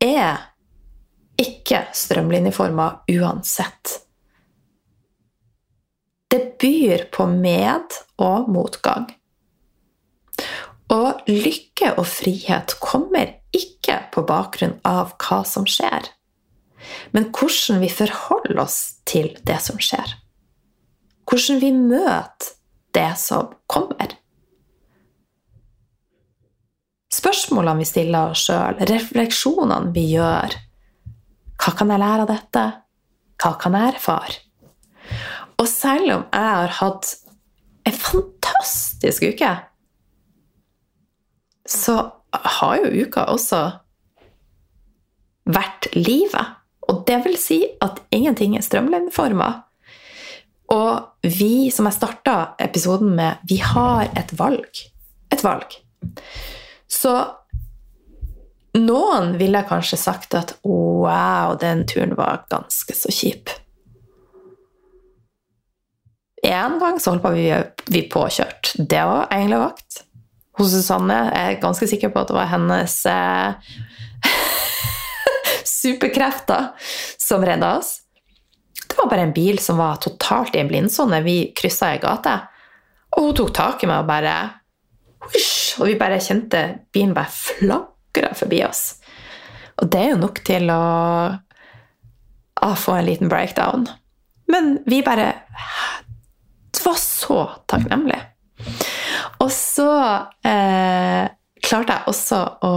er 0.03 0.49
ikke 1.39 1.87
strømlinjeforma 1.95 2.89
uansett. 3.15 3.99
Det 6.29 6.59
byr 6.61 7.09
på 7.15 7.27
med- 7.27 8.03
og 8.19 8.51
motgang. 8.51 9.09
Og 10.91 11.21
lykke 11.29 11.95
og 11.99 12.07
frihet 12.07 12.75
kommer 12.81 13.35
ikke 13.55 14.01
på 14.13 14.25
bakgrunn 14.29 14.79
av 14.85 15.15
hva 15.17 15.43
som 15.47 15.67
skjer, 15.69 16.09
men 17.13 17.31
hvordan 17.33 17.81
vi 17.81 17.91
forholder 17.93 18.61
oss 18.61 18.79
til 19.09 19.35
det 19.45 19.61
som 19.65 19.81
skjer. 19.81 20.15
Hvordan 21.29 21.61
vi 21.61 21.73
møter 21.73 22.55
det 22.97 23.13
som 23.21 23.53
kommer. 23.67 24.18
Spørsmålene 27.15 27.81
vi 27.81 27.89
stiller 27.89 28.35
oss 28.35 28.45
sjøl, 28.49 28.83
refleksjonene 28.91 29.95
vi 29.95 30.05
gjør. 30.13 30.57
Hva 31.59 31.73
kan 31.79 31.91
jeg 31.93 32.03
lære 32.03 32.27
av 32.27 32.31
dette? 32.31 32.65
Hva 33.41 33.55
kan 33.61 33.77
jeg 33.79 33.95
erfare? 33.95 34.37
Og 35.59 35.67
selv 35.71 36.13
om 36.15 36.27
jeg 36.27 36.53
har 36.53 36.77
hatt 36.79 37.15
en 37.89 37.97
fantastisk 37.97 39.25
uke, 39.33 39.55
så 41.69 41.97
har 42.59 42.83
jo 42.83 43.07
uka 43.07 43.25
også 43.33 43.63
vært 45.49 45.89
livet. 45.97 46.55
Og 46.89 47.03
det 47.09 47.19
vil 47.25 47.37
si 47.41 47.63
at 47.85 48.01
ingenting 48.15 48.57
er 48.57 48.65
strømlinjeforma. 48.65 49.49
Og 50.73 51.25
vi, 51.25 51.71
som 51.73 51.89
jeg 51.89 51.97
starta 51.97 52.37
episoden 52.61 53.15
med, 53.17 53.41
vi 53.49 53.61
har 53.65 54.09
et 54.17 54.33
valg. 54.39 54.85
Et 55.33 55.45
valg. 55.45 55.79
Så 56.89 57.15
noen 58.79 59.35
ville 59.41 59.65
kanskje 59.69 59.99
sagt 60.01 60.35
at 60.39 60.55
wow, 60.67 61.57
den 61.61 61.85
turen 61.89 62.15
var 62.19 62.45
ganske 62.51 62.97
så 62.97 63.13
kjip. 63.13 63.53
En 66.43 66.79
gang 66.79 67.01
så 67.01 67.13
holdt 67.15 67.27
vi, 67.35 67.49
vi 67.93 68.05
påkjørt. 68.11 68.73
Det 68.79 69.05
var 69.05 69.33
englevakt. 69.35 70.05
Hos 70.59 70.73
Susanne 70.75 71.17
jeg 71.29 71.55
er 71.55 71.63
ganske 71.63 71.87
sikker 71.87 72.11
på 72.11 72.23
at 72.23 72.31
det 72.31 72.37
var 72.37 72.51
hennes 72.51 72.95
eh, 73.07 73.75
superkrefter 75.79 76.73
som 77.19 77.45
redda 77.47 77.77
oss. 77.79 77.99
Det 78.89 78.97
var 78.99 79.11
bare 79.11 79.29
en 79.29 79.35
bil 79.35 79.61
som 79.63 79.79
var 79.79 80.01
totalt 80.03 80.57
i 80.57 80.63
en 80.63 80.71
blindsone. 80.71 81.21
Vi 81.23 81.53
kryssa 81.59 81.93
ei 81.95 82.01
gate, 82.03 82.35
og 83.15 83.29
hun 83.29 83.37
tok 83.39 83.53
tak 83.55 83.85
i 83.85 83.91
meg 83.91 84.03
og 84.03 84.11
bare! 84.11 84.39
Og 85.79 85.87
vi 85.87 85.99
bare 85.99 86.21
kjente 86.23 86.63
bilen 86.95 87.15
bare 87.17 87.31
flagra 87.33 88.33
forbi 88.39 88.63
oss. 88.67 88.99
Og 89.79 89.91
det 89.93 90.01
er 90.01 90.13
jo 90.15 90.23
nok 90.23 90.41
til 90.47 90.71
å, 90.75 90.83
å 92.67 92.71
få 92.79 92.99
en 92.99 93.07
liten 93.07 93.31
breakdown. 93.31 93.87
Men 94.51 94.79
vi 94.89 95.03
bare 95.07 95.33
var 96.85 96.99
så 97.01 97.43
takknemlig. 97.71 98.19
Og 99.45 99.51
så 99.55 99.91
eh, 100.47 101.29
klarte 101.63 101.95
jeg 101.95 102.11
også 102.11 102.41
å 102.67 102.73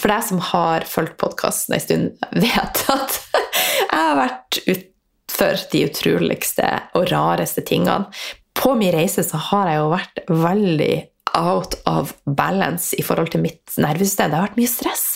For 0.00 0.08
deg 0.08 0.24
som 0.24 0.38
har 0.40 0.86
fulgt 0.88 1.18
podkasten 1.20 1.74
en 1.76 1.82
stund, 1.82 2.22
vet 2.32 2.78
at 2.94 3.18
jeg 3.92 3.98
har 3.98 4.16
vært 4.16 4.60
utfor 4.72 5.66
de 5.74 5.82
utroligste 5.84 6.70
og 6.96 7.10
rareste 7.12 7.64
tingene. 7.68 8.08
På 8.56 8.72
min 8.78 8.94
reise 8.94 9.24
så 9.26 9.36
har 9.50 9.68
jeg 9.68 9.82
jo 9.82 9.90
vært 9.92 10.22
veldig 10.30 10.94
out 11.38 11.78
of 11.88 12.14
balance 12.24 12.96
i 12.98 13.04
forhold 13.06 13.32
til 13.32 13.44
mitt 13.44 13.76
nervesystem. 13.80 14.30
Det 14.30 14.38
har 14.38 14.50
vært 14.50 14.60
mye 14.60 14.72
stress. 14.72 15.06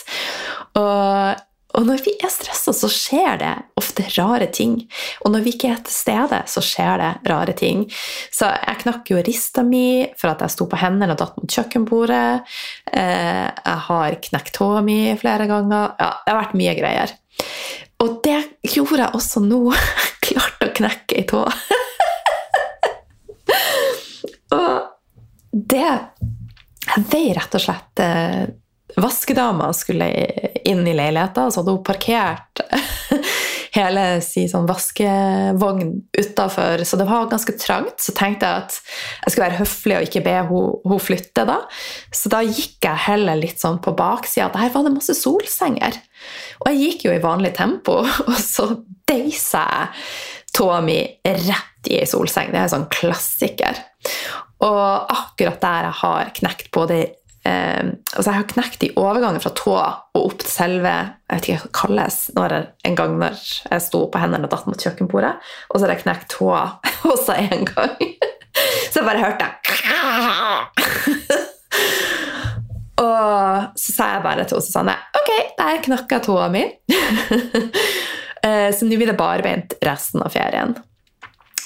Og 0.77 1.43
og 1.77 1.85
når 1.85 2.01
vi 2.05 2.13
er 2.23 2.31
stressa, 2.33 2.73
så 2.73 2.87
skjer 2.89 3.37
det 3.41 3.51
ofte 3.77 4.05
rare 4.15 4.47
ting. 4.55 4.79
Og 5.21 5.31
når 5.33 5.43
vi 5.45 5.51
ikke 5.53 5.69
er 5.75 5.81
til 5.85 5.93
stede, 5.93 6.39
så 6.49 6.61
skjer 6.65 7.03
det 7.03 7.11
rare 7.29 7.53
ting. 7.59 7.83
Så 8.33 8.49
jeg 8.49 8.79
knakk 8.81 9.11
jo 9.11 9.21
rista 9.21 9.61
mi 9.67 10.07
for 10.17 10.31
at 10.31 10.41
jeg 10.41 10.55
sto 10.55 10.65
på 10.71 10.79
hendene 10.81 11.13
og 11.13 11.19
datt 11.21 11.37
mot 11.37 11.53
kjøkkenbordet. 11.53 12.41
Eh, 12.89 13.47
jeg 13.51 13.79
har 13.89 14.17
knekt 14.29 14.55
tåa 14.57 14.81
mi 14.85 14.99
flere 15.21 15.45
ganger. 15.49 15.93
Ja, 15.99 16.09
det 16.23 16.33
har 16.33 16.41
vært 16.41 16.59
mye 16.63 16.75
greier. 16.79 17.09
Og 18.01 18.19
det 18.25 18.39
gjorde 18.73 19.03
jeg 19.03 19.15
også 19.21 19.45
nå. 19.45 19.61
Klarte 20.25 20.71
å 20.71 20.75
knekke 20.81 21.19
ei 21.19 21.25
tå. 21.29 21.45
og 24.57 24.86
det 25.57 25.89
Jeg 26.87 27.03
veier 27.11 27.35
rett 27.35 27.55
og 27.57 27.63
slett 27.63 28.01
eh, 28.03 28.47
vaskedama 28.95 29.73
skulle 29.75 30.07
inn 30.65 30.87
i 30.87 30.93
leiligheten, 30.95 31.51
så 31.51 31.61
hadde 31.61 31.75
hun 31.75 31.83
parkert 31.85 32.61
hele 33.77 34.05
si 34.25 34.45
sånn 34.49 34.67
vaskevogn 34.69 35.91
utafor, 36.17 36.81
så 36.87 36.99
det 36.99 37.07
var 37.09 37.27
ganske 37.29 37.53
trangt. 37.59 37.99
Så 38.01 38.15
tenkte 38.17 38.47
jeg 38.47 38.63
at 38.63 38.77
jeg 38.79 39.33
skulle 39.33 39.49
være 39.49 39.59
høflig 39.59 39.97
og 39.97 40.07
ikke 40.07 40.23
be 40.25 40.37
hun 40.49 41.03
flytte, 41.03 41.45
da. 41.49 41.59
Så 42.15 42.31
da 42.33 42.41
gikk 42.45 42.87
jeg 42.87 43.05
heller 43.09 43.37
litt 43.39 43.61
sånn 43.61 43.81
på 43.83 43.93
baksida. 43.97 44.49
Der 44.55 44.73
var 44.73 44.87
det 44.87 44.95
masse 44.95 45.17
solsenger. 45.19 45.99
Og 46.63 46.71
jeg 46.71 46.81
gikk 46.81 47.07
jo 47.09 47.13
i 47.13 47.21
vanlig 47.23 47.53
tempo, 47.59 47.99
og 48.31 48.39
så 48.41 48.71
deisa 49.07 49.67
jeg 49.67 49.93
tåa 50.57 50.79
mi 50.81 50.97
rett 51.21 51.91
i 51.91 51.99
ei 51.99 52.07
solseng. 52.09 52.49
Det 52.49 52.57
er 52.57 52.65
en 52.65 52.75
sånn 52.79 52.89
klassiker. 52.89 53.77
Og 54.65 54.81
akkurat 55.13 55.61
der 55.61 55.85
jeg 55.87 55.95
har 55.99 56.31
knekt 56.39 56.67
både 56.73 56.95
eh, 57.45 57.83
altså 58.15 58.31
Jeg 58.31 58.39
har 58.39 58.47
knekt 58.49 58.85
i 58.87 58.95
overgangen 58.97 59.43
fra 59.43 59.51
tå 59.57 59.75
og 59.77 60.17
opp 60.17 60.39
til 60.41 60.49
selve 60.49 60.93
Jeg 60.93 61.29
vet 61.29 61.45
ikke 61.45 61.59
hva 61.59 61.67
det 61.67 61.77
kalles 61.81 62.17
når 62.37 62.47
jeg, 62.55 62.63
en 62.89 62.97
gang 62.97 63.11
når 63.21 63.33
jeg 63.43 63.81
sto 63.85 63.99
på 64.09 64.21
hendene 64.23 64.47
og 64.49 64.53
datt 64.55 64.67
mot 64.69 64.81
kjøkkenbordet. 64.81 65.33
Og 65.69 65.75
så 65.77 65.83
har 65.85 65.93
jeg 65.93 66.03
knekt 66.05 66.27
tåa 66.33 66.63
også 67.13 67.33
en 67.37 67.63
gang. 67.69 67.95
Så 68.89 69.03
jeg 69.03 69.05
bare 69.05 69.21
hørte 69.21 69.53
Og 72.97 73.77
så 73.77 73.93
sa 73.93 74.07
jeg 74.15 74.23
bare 74.23 74.47
til 74.49 74.57
Susanne 74.65 74.95
ok, 75.19 75.29
der 75.59 75.83
knakk 75.85 76.09
jeg 76.15 76.23
tåa 76.25 76.47
mi. 76.49 76.63
Eh, 78.45 78.69
så 78.73 78.85
nå 78.85 78.97
blir 78.99 79.09
det 79.09 79.17
barbeint 79.17 79.73
resten 79.83 80.21
av 80.21 80.29
ferien. 80.29 80.75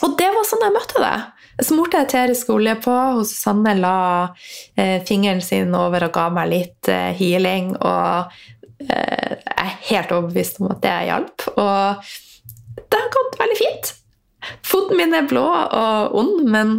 Og 0.06 0.14
det 0.20 0.30
var 0.32 0.46
sånn 0.48 0.64
jeg 0.64 0.76
møtte 0.76 1.02
det. 1.04 1.16
Jeg 1.62 1.68
smurte 1.68 2.00
eterisk 2.02 2.48
olje 2.50 2.74
på, 2.82 2.90
og 2.90 3.20
Susanne 3.30 3.76
la 3.78 3.98
eh, 4.74 4.98
fingeren 5.06 5.44
sin 5.46 5.76
over 5.78 6.08
og 6.08 6.16
ga 6.16 6.24
meg 6.34 6.48
litt 6.50 6.88
eh, 6.90 7.12
healing. 7.14 7.76
Og 7.78 8.32
eh, 8.82 9.36
jeg 9.38 9.60
er 9.62 9.76
helt 9.92 10.14
overbevist 10.16 10.58
om 10.58 10.72
at 10.74 10.80
det 10.82 10.94
hjalp. 11.06 11.46
Og 11.54 12.08
det 12.82 12.98
har 12.98 13.12
gått 13.14 13.38
veldig 13.44 13.58
fint. 13.60 13.92
Foten 14.66 14.98
min 14.98 15.14
er 15.14 15.28
blå 15.30 15.44
og 15.46 16.16
ond, 16.18 16.40
men 16.50 16.72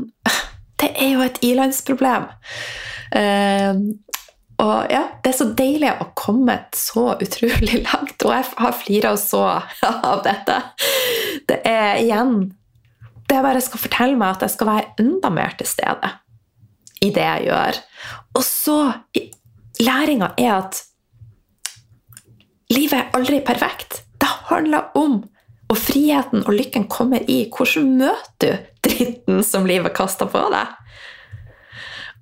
det 0.82 0.90
er 0.96 1.12
jo 1.12 1.22
et 1.22 1.38
ilandsproblem. 1.46 2.26
Uh, 3.12 3.78
og 4.62 4.90
ja, 4.90 5.02
Det 5.22 5.30
er 5.30 5.36
så 5.36 5.46
deilig 5.54 5.90
å 5.90 5.98
ha 6.00 6.06
kommet 6.18 6.74
så 6.74 7.04
utrolig 7.22 7.84
langt, 7.84 8.16
og 8.24 8.34
jeg 8.34 8.48
har 8.64 8.74
flira 8.80 9.14
så 9.20 9.44
av 9.86 10.24
dette. 10.26 10.58
Det 11.46 11.60
er 11.68 12.00
igjen 12.02 12.34
Det 13.32 13.40
bare 13.40 13.64
skal 13.64 13.80
fortelle 13.80 14.18
meg 14.20 14.36
at 14.36 14.42
jeg 14.44 14.52
skal 14.52 14.68
være 14.68 14.88
enda 15.00 15.30
mer 15.32 15.54
til 15.56 15.68
stede 15.70 16.10
i 17.02 17.08
det 17.10 17.22
jeg 17.24 17.46
gjør. 17.48 17.78
Og 18.36 18.44
så 18.44 18.78
Læringa 19.80 20.34
er 20.38 20.52
at 20.58 20.82
livet 22.70 22.98
er 22.98 23.14
aldri 23.16 23.40
perfekt. 23.40 24.02
Det 24.20 24.28
handler 24.50 24.92
om 24.98 25.22
og 25.72 25.78
friheten 25.80 26.44
og 26.44 26.52
lykken 26.52 26.84
kommer 26.92 27.24
i 27.32 27.46
hvordan 27.48 27.88
møter 27.96 28.58
du 28.60 28.68
dritten 28.84 29.40
som 29.46 29.66
livet 29.66 29.94
kaster 29.96 30.28
på 30.28 30.42
deg. 30.52 30.74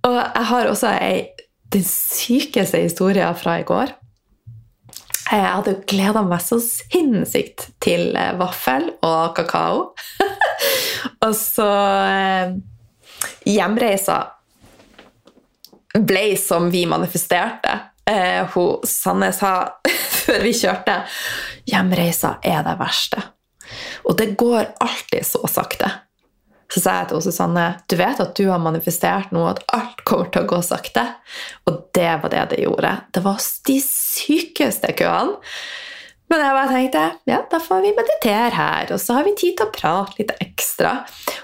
Og 0.07 0.17
jeg 0.17 0.47
har 0.53 0.69
også 0.71 0.93
ei 1.01 1.25
den 1.73 1.85
sykeste 1.87 2.79
historien 2.83 3.35
fra 3.39 3.59
i 3.61 3.67
går. 3.67 3.93
Jeg 5.31 5.47
hadde 5.47 5.77
gleda 5.91 6.23
meg 6.27 6.43
så 6.43 6.59
sinnssykt 6.63 7.69
til 7.83 8.17
vaffel 8.39 8.91
og 9.07 9.37
kakao. 9.39 9.91
og 11.27 11.37
så 11.37 11.71
eh, 12.09 12.53
Hjemreisa 13.45 14.19
ble 15.95 16.37
som 16.41 16.71
vi 16.73 16.87
manifesterte. 16.89 17.79
Eh, 18.09 18.47
hun 18.55 18.87
Sanne 18.89 19.33
sa 19.37 19.53
før 20.25 20.45
vi 20.47 20.55
kjørte 20.57 21.03
Hjemreisa 21.69 22.39
er 22.43 22.63
det 22.67 22.77
verste. 22.81 23.23
Og 24.09 24.17
det 24.19 24.33
går 24.41 24.73
alltid 24.81 25.27
så 25.27 25.45
sakte. 25.51 25.91
Så 26.71 26.81
sa 26.85 27.01
jeg 27.01 27.11
til 27.11 27.23
Susanne 27.27 27.67
du 27.91 27.97
vet 27.99 28.21
at 28.23 28.33
du 28.39 28.45
har 28.47 28.63
manifestert 28.63 29.33
nå 29.35 29.43
at 29.51 29.63
alt 29.75 30.05
kommer 30.07 30.31
til 30.31 30.47
å 30.47 30.51
gå 30.53 30.61
sakte. 30.65 31.05
Og 31.67 31.83
det 31.97 32.11
var 32.23 32.33
det 32.33 32.45
det 32.55 32.65
gjorde. 32.65 32.95
Det 33.11 33.23
var 33.27 33.43
de 33.67 33.79
sykeste 33.85 34.95
køene. 34.99 35.39
Men 36.31 36.45
jeg 36.45 36.55
bare 36.55 36.71
tenkte 36.71 37.05
ja, 37.27 37.41
da 37.51 37.59
får 37.63 37.83
vi 37.83 37.91
meditere 37.97 38.55
her, 38.55 38.93
og 38.95 39.03
så 39.03 39.17
har 39.19 39.27
vi 39.27 39.35
tid 39.39 39.57
til 39.59 39.67
å 39.67 39.75
prate 39.75 40.21
litt 40.21 40.31
ekstra. 40.39 41.01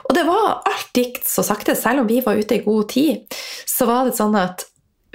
Og 0.06 0.14
det 0.14 0.22
var 0.28 0.60
alt 0.70 1.00
gikk 1.00 1.18
så 1.26 1.42
sakte, 1.46 1.74
selv 1.78 2.04
om 2.04 2.10
vi 2.10 2.20
var 2.22 2.38
ute 2.38 2.60
i 2.60 2.64
god 2.64 2.88
tid. 2.94 3.38
Så 3.66 3.88
var 3.90 4.06
det 4.06 4.14
sånn 4.18 4.38
at 4.38 4.68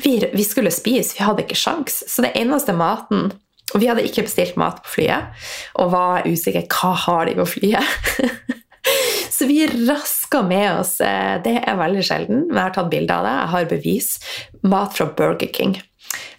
vi, 0.04 0.18
vi 0.34 0.44
skulle 0.44 0.74
spise, 0.74 1.16
vi 1.16 1.24
hadde 1.24 1.46
ikke 1.46 1.60
sjans. 1.60 2.02
Så 2.10 2.26
det 2.26 2.36
eneste 2.40 2.76
maten 2.76 3.32
Og 3.72 3.80
vi 3.80 3.88
hadde 3.88 4.04
ikke 4.04 4.26
bestilt 4.26 4.58
mat 4.60 4.82
på 4.84 4.98
flyet, 4.98 5.30
og 5.80 5.94
var 5.94 6.26
usikre 6.28 6.66
hva 6.68 6.90
har 7.06 7.30
de 7.30 7.38
på 7.38 7.46
flyet. 7.54 8.18
Så 9.32 9.48
vi 9.48 9.64
raska 9.68 10.42
med 10.44 10.74
oss 10.82 10.98
eh, 11.02 11.38
Det 11.44 11.56
er 11.64 11.80
veldig 11.80 12.04
sjelden, 12.04 12.44
men 12.50 12.58
jeg 12.58 12.68
har 12.68 12.76
tatt 12.76 12.92
bilde 12.92 13.16
av 13.16 13.28
det. 13.28 13.38
Jeg 13.38 13.52
har 13.54 13.70
bevis. 13.72 14.10
Mat 14.68 14.98
fra 14.98 15.08
Burger 15.18 15.52
King. 15.56 15.78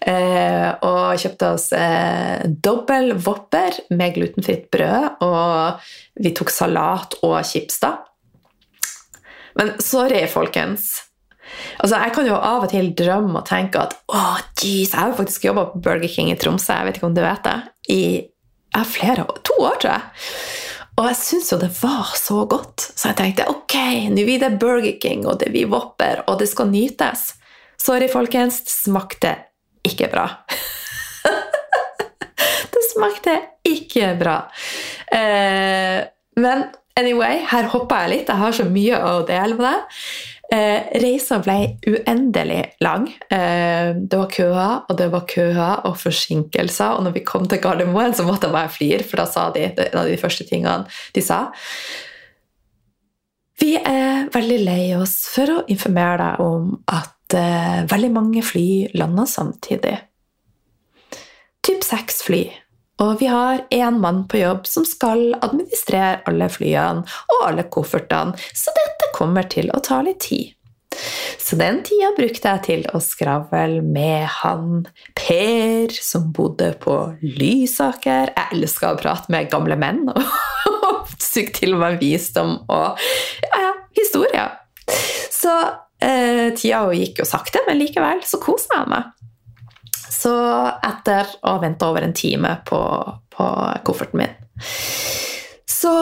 Eh, 0.05 0.69
og 0.85 1.17
kjøpte 1.21 1.49
oss 1.55 1.69
eh, 1.73 2.43
dobbel 2.45 3.15
Wopper 3.25 3.79
med 3.97 4.17
glutenfritt 4.17 4.69
brød. 4.73 5.23
Og 5.25 5.87
vi 6.21 6.33
tok 6.37 6.53
salat 6.53 7.17
og 7.25 7.39
chips, 7.49 7.81
da. 7.81 7.95
Men 9.57 9.73
sorry, 9.81 10.25
folkens. 10.29 10.91
Altså, 11.79 11.97
Jeg 11.97 12.13
kan 12.15 12.27
jo 12.27 12.37
av 12.37 12.65
og 12.65 12.71
til 12.71 12.91
drømme 12.97 13.41
og 13.41 13.47
tenke 13.49 13.81
at 13.81 13.97
å, 14.09 14.21
jeez, 14.61 14.93
jeg 14.93 14.99
har 14.99 15.11
jo 15.11 15.17
faktisk 15.19 15.49
jobba 15.49 15.67
på 15.71 15.81
Burger 15.85 16.09
King 16.09 16.31
i 16.33 16.37
Tromsø, 16.39 16.73
jeg 16.73 16.87
vet 16.87 16.99
ikke 16.99 17.09
om 17.09 17.17
du 17.17 17.21
vet 17.21 17.43
det, 17.45 17.57
i 17.93 18.03
ja, 18.73 18.83
flere 18.87 19.25
to 19.45 19.57
år, 19.61 19.77
tror 19.81 19.91
jeg. 19.91 20.05
Og 20.93 21.07
jeg 21.09 21.17
syntes 21.17 21.49
jo 21.49 21.57
det 21.57 21.71
var 21.79 22.11
så 22.19 22.43
godt, 22.49 22.83
så 22.93 23.09
jeg 23.09 23.17
tenkte 23.17 23.47
ok, 23.49 23.77
nå 24.13 24.25
blir 24.27 24.41
det 24.43 24.51
Burger 24.61 24.99
King, 25.01 25.25
og 25.25 25.39
det 25.41 25.49
blir 25.53 25.71
Wopper, 25.71 26.21
og 26.29 26.37
det 26.41 26.51
skal 26.51 26.69
nytes. 26.69 27.31
Sorry, 27.81 28.07
folkens, 28.11 28.61
det 28.67 28.75
smakte 28.75 29.33
ikke 29.83 30.11
bra. 30.11 30.27
det 32.75 32.83
smakte 32.91 33.33
ikke 33.65 34.13
bra. 34.21 34.37
Eh, 35.09 36.05
men 36.37 36.63
anyway, 36.99 37.41
her 37.49 37.71
hoppa 37.73 38.03
jeg 38.03 38.13
litt. 38.13 38.29
Jeg 38.29 38.41
har 38.43 38.55
så 38.55 38.67
mye 38.69 39.01
å 39.01 39.15
dele 39.27 39.57
med 39.57 39.65
deg. 39.65 39.99
Eh, 40.53 40.99
reisa 41.01 41.39
ble 41.41 41.55
uendelig 41.89 42.61
lang. 42.85 43.07
Eh, 43.09 43.95
det 43.97 44.19
var 44.19 44.29
køer, 44.29 44.73
og 44.85 44.97
det 44.99 45.07
var 45.13 45.25
køer 45.29 45.85
og 45.87 45.97
forsinkelser. 45.97 46.97
Og 46.97 47.07
når 47.07 47.15
vi 47.15 47.25
kom 47.25 47.47
til 47.49 47.61
Gardermoen, 47.63 48.13
så 48.13 48.25
måtte 48.27 48.49
jeg 48.49 48.53
bare 48.53 48.73
flire, 48.73 49.03
for 49.07 49.23
da 49.23 49.25
sa 49.29 49.47
de 49.55 49.65
en 49.71 49.99
av 50.03 50.09
de 50.09 50.19
første 50.21 50.45
tingene 50.45 50.85
de 51.15 51.23
sa. 51.25 51.47
Vi 53.61 53.73
er 53.79 54.29
veldig 54.33 54.59
lei 54.65 54.83
oss 54.97 55.23
for 55.31 55.49
å 55.49 55.59
informere 55.71 56.19
deg 56.21 56.45
om 56.45 56.73
at 56.91 57.37
eh, 57.37 57.83
veldig 57.89 58.11
mange 58.13 58.45
fly 58.45 58.67
lander 58.93 59.29
samtidig. 59.29 59.95
Typ 61.63 61.85
seks 61.87 62.21
fly. 62.27 62.43
Og 63.01 63.15
vi 63.19 63.25
har 63.25 63.63
én 63.73 63.99
mann 63.99 64.23
på 64.29 64.37
jobb 64.43 64.67
som 64.69 64.85
skal 64.85 65.31
administrere 65.41 66.21
alle 66.29 66.49
flyene 66.51 67.01
og 67.33 67.47
alle 67.47 67.65
koffertene, 67.73 68.37
så 68.53 68.73
dette 68.77 69.09
kommer 69.17 69.47
til 69.49 69.71
å 69.73 69.81
ta 69.83 70.01
litt 70.05 70.21
tid. 70.27 70.53
Så 71.41 71.57
den 71.57 71.79
tida 71.85 72.11
brukte 72.13 72.51
jeg 72.53 72.63
til 72.67 72.83
å 72.93 73.01
skravle 73.01 73.81
med 73.81 74.27
han 74.39 74.83
Per, 75.17 75.93
som 75.93 76.29
bodde 76.35 76.69
på 76.83 76.97
Lysaker. 77.23 78.29
Jeg 78.29 78.59
elska 78.59 78.93
å 78.93 78.99
prate 79.01 79.33
med 79.33 79.49
gamle 79.51 79.77
menn 79.79 80.05
og 80.13 81.09
suge 81.17 81.53
til 81.57 81.73
meg 81.81 81.97
visdom 82.01 82.59
og 82.67 83.01
ja, 83.47 83.63
ja, 83.65 83.73
historier. 83.97 84.53
Så 85.33 85.53
eh, 86.03 86.53
tida 86.57 86.85
gikk 86.93 87.23
jo 87.23 87.27
sakte, 87.27 87.65
men 87.67 87.81
likevel 87.81 88.21
så 88.27 88.39
koste 88.43 88.77
jeg 88.77 88.93
meg. 88.93 89.11
Så 90.13 90.33
etter 90.77 91.29
å 91.41 91.55
ha 91.55 91.61
venta 91.63 91.89
over 91.89 92.05
en 92.05 92.13
time 92.15 92.55
på, 92.69 92.79
på 93.33 93.49
kofferten 93.87 94.21
min 94.21 94.39
så 95.83 95.93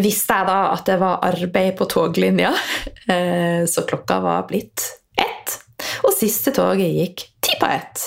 visste 0.00 0.36
jeg 0.38 0.48
da 0.48 0.60
at 0.72 0.86
det 0.88 0.96
var 1.00 1.24
arbeid 1.26 1.74
på 1.76 1.88
toglinja, 1.90 2.52
eh, 3.12 3.64
så 3.68 3.84
klokka 3.88 4.20
var 4.24 4.46
blitt 4.48 4.84
ett. 5.20 5.56
Og 6.06 6.14
siste 6.16 6.54
toget 6.56 6.88
gikk 6.88 7.26
ti 7.44 7.58
på 7.60 7.68
ett. 7.68 8.06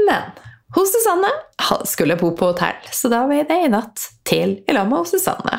Men 0.00 0.32
hos 0.72 0.94
Susanne 0.94 1.28
skulle 1.88 2.16
bo 2.20 2.32
på 2.36 2.52
hotell, 2.52 2.80
så 2.94 3.10
da 3.12 3.26
ble 3.28 3.42
det 3.48 3.58
i 3.66 3.70
natt 3.72 4.06
til 4.28 4.56
i 4.64 4.76
lag 4.76 4.88
med 4.88 5.08
Susanne. 5.10 5.58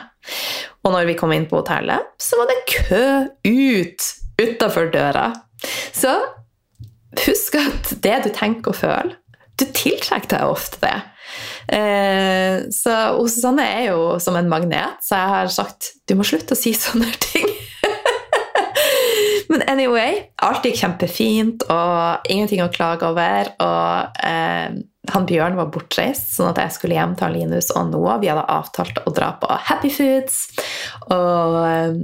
Og 0.83 0.95
når 0.95 1.11
vi 1.11 1.17
kom 1.19 1.33
inn 1.35 1.45
på 1.49 1.61
hotellet, 1.61 2.09
så 2.17 2.39
var 2.39 2.49
det 2.49 2.63
kø 2.71 3.03
ut 3.45 4.09
utafor 4.41 4.89
døra. 4.93 5.27
Så 5.93 6.15
husk 7.25 7.57
at 7.59 7.93
det 8.03 8.19
du 8.25 8.29
tenker 8.33 8.73
og 8.73 8.79
føler, 8.79 9.17
du 9.59 9.65
tiltrekker 9.69 10.33
deg 10.33 10.49
ofte 10.49 10.81
det. 10.81 10.95
Eh, 11.73 12.63
så 12.73 12.95
Susanne 13.29 13.65
er 13.65 13.91
jo 13.91 14.15
som 14.21 14.37
en 14.37 14.49
magnet, 14.49 14.99
så 15.03 15.19
jeg 15.19 15.33
har 15.33 15.53
sagt 15.53 15.93
du 16.09 16.17
må 16.19 16.25
slutte 16.27 16.57
å 16.57 16.59
si 16.59 16.73
sånne 16.77 17.11
ting. 17.29 17.49
Men 19.53 19.61
anyway, 19.69 20.17
alt 20.41 20.65
gikk 20.65 20.79
kjempefint, 20.79 21.65
og 21.69 22.25
ingenting 22.31 22.63
å 22.63 22.71
klage 22.73 23.05
over. 23.05 23.51
Og 23.61 24.23
eh, 24.25 24.73
han 25.13 25.27
Bjørn 25.29 25.57
var 25.59 25.69
bortreist, 25.73 26.31
sånn 26.33 26.49
at 26.49 26.61
jeg 26.63 26.75
skulle 26.77 26.97
hjem 26.97 27.13
til 27.19 27.35
Linus 27.35 27.69
og 27.75 27.91
Noah. 27.91 28.17
Vi 28.21 28.31
hadde 28.31 28.47
avtalt 28.49 29.03
å 29.03 29.13
dra 29.13 29.33
på 29.37 29.49
Happy 29.67 29.91
Foods. 29.93 30.47
Og 31.13 31.59
eh, 31.67 31.99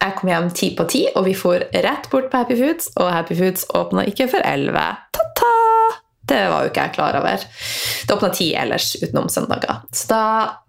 jeg 0.00 0.16
kom 0.18 0.30
hjem 0.30 0.50
ti 0.54 0.70
på 0.76 0.86
ti, 0.90 1.02
og 1.14 1.26
vi 1.26 1.34
for 1.36 1.62
rett 1.72 2.10
bort 2.12 2.28
på 2.32 2.42
Happy 2.42 2.56
Foods, 2.58 2.90
og 2.96 3.10
Happy 3.12 3.36
Foods 3.38 3.66
åpna 3.76 4.06
ikke 4.10 4.28
før 4.32 4.44
elleve. 4.46 4.84
Ta-ta! 5.16 5.52
Det 6.26 6.38
var 6.50 6.64
jo 6.64 6.70
ikke 6.72 6.86
jeg 6.88 6.94
klar 6.96 7.18
over. 7.20 7.42
Det 8.06 8.14
åpna 8.16 8.30
ti 8.34 8.48
ellers 8.58 8.94
utenom 8.98 9.28
søndager. 9.30 9.84
Så 9.94 10.08
da 10.10 10.22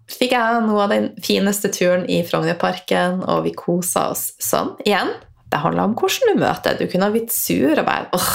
fikk 0.08 0.34
jeg 0.36 0.60
noe 0.64 0.84
av 0.84 0.94
den 0.94 1.08
fineste 1.24 1.70
turen 1.74 2.06
i 2.10 2.20
Frognerparken, 2.26 3.24
og 3.26 3.42
vi 3.48 3.54
kosa 3.58 4.08
oss 4.12 4.30
sånn. 4.42 4.76
Igjen, 4.86 5.10
det 5.50 5.62
handla 5.62 5.88
om 5.88 5.96
hvordan 5.98 6.32
du 6.32 6.44
møter. 6.44 6.78
Du 6.78 6.86
kunne 6.86 7.08
ha 7.08 7.14
blitt 7.14 7.34
sur 7.34 7.74
og 7.74 7.86
bare 7.88 8.08
åh. 8.14 8.32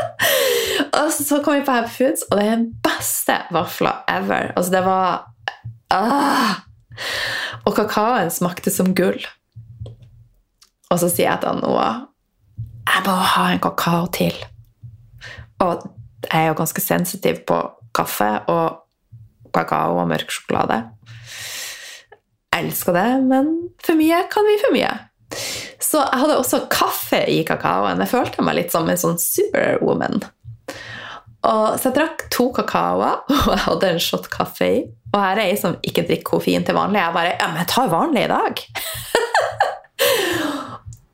og 1.00 1.12
så 1.14 1.40
kom 1.40 1.56
vi 1.58 1.66
på 1.66 1.76
Happy 1.78 1.94
Foods, 1.96 2.26
og 2.28 2.36
det 2.36 2.46
er 2.46 2.56
den 2.58 2.70
beste 2.84 3.40
vafla 3.54 4.00
ever. 4.10 4.52
Altså, 4.56 4.74
det 4.76 4.84
var 4.86 5.26
ah. 5.96 6.58
Og 7.64 7.76
kakaoen 7.76 8.32
smakte 8.32 8.72
som 8.74 8.92
gull. 8.96 9.20
Og 10.90 10.98
så 10.98 11.08
sier 11.10 11.30
jeg 11.30 11.42
til 11.44 11.60
Noah 11.62 12.06
jeg 12.90 13.04
må 13.06 13.12
ha 13.14 13.44
en 13.52 13.60
kakao 13.62 14.06
til. 14.14 14.34
Og 15.62 15.84
jeg 16.26 16.42
er 16.42 16.48
jo 16.50 16.56
ganske 16.58 16.82
sensitiv 16.82 17.42
på 17.48 17.58
kaffe 17.96 18.30
og 18.50 18.80
kakao 19.54 20.00
og 20.00 20.08
mørk 20.10 20.32
sjokolade. 20.34 20.82
Jeg 22.50 22.66
elsker 22.66 22.96
det, 22.96 23.08
men 23.30 23.52
for 23.84 23.98
mye 23.98 24.24
kan 24.32 24.46
bli 24.46 24.56
for 24.62 24.74
mye. 24.74 24.90
Så 25.80 26.02
jeg 26.02 26.22
hadde 26.22 26.38
også 26.40 26.64
kaffe 26.72 27.22
i 27.30 27.40
kakaoen. 27.46 28.02
Jeg 28.02 28.10
følte 28.10 28.44
meg 28.44 28.58
litt 28.58 28.74
som 28.74 28.88
en 28.90 29.00
sånn 29.00 29.20
superwoman. 29.22 30.24
Og, 31.40 31.78
så 31.80 31.88
jeg 31.88 31.96
drakk 31.96 32.26
to 32.34 32.50
kakaoer, 32.58 33.22
og 33.46 33.52
jeg 33.54 33.64
hadde 33.68 33.92
en 33.94 34.02
shot 34.02 34.28
kaffe 34.32 34.66
i. 34.66 34.82
Og 35.14 35.18
her 35.22 35.40
er 35.40 35.52
jeg 35.52 35.62
som 35.62 35.78
ikke 35.86 36.04
drikker 36.08 36.26
koffein 36.34 36.66
til 36.66 36.76
vanlig. 36.76 37.00
Jeg 37.00 37.16
bare 37.16 37.36
Ja, 37.38 37.48
men 37.48 37.62
jeg 37.62 37.70
tar 37.72 37.94
vanlig 37.94 38.26
i 38.26 38.32
dag. 38.34 38.64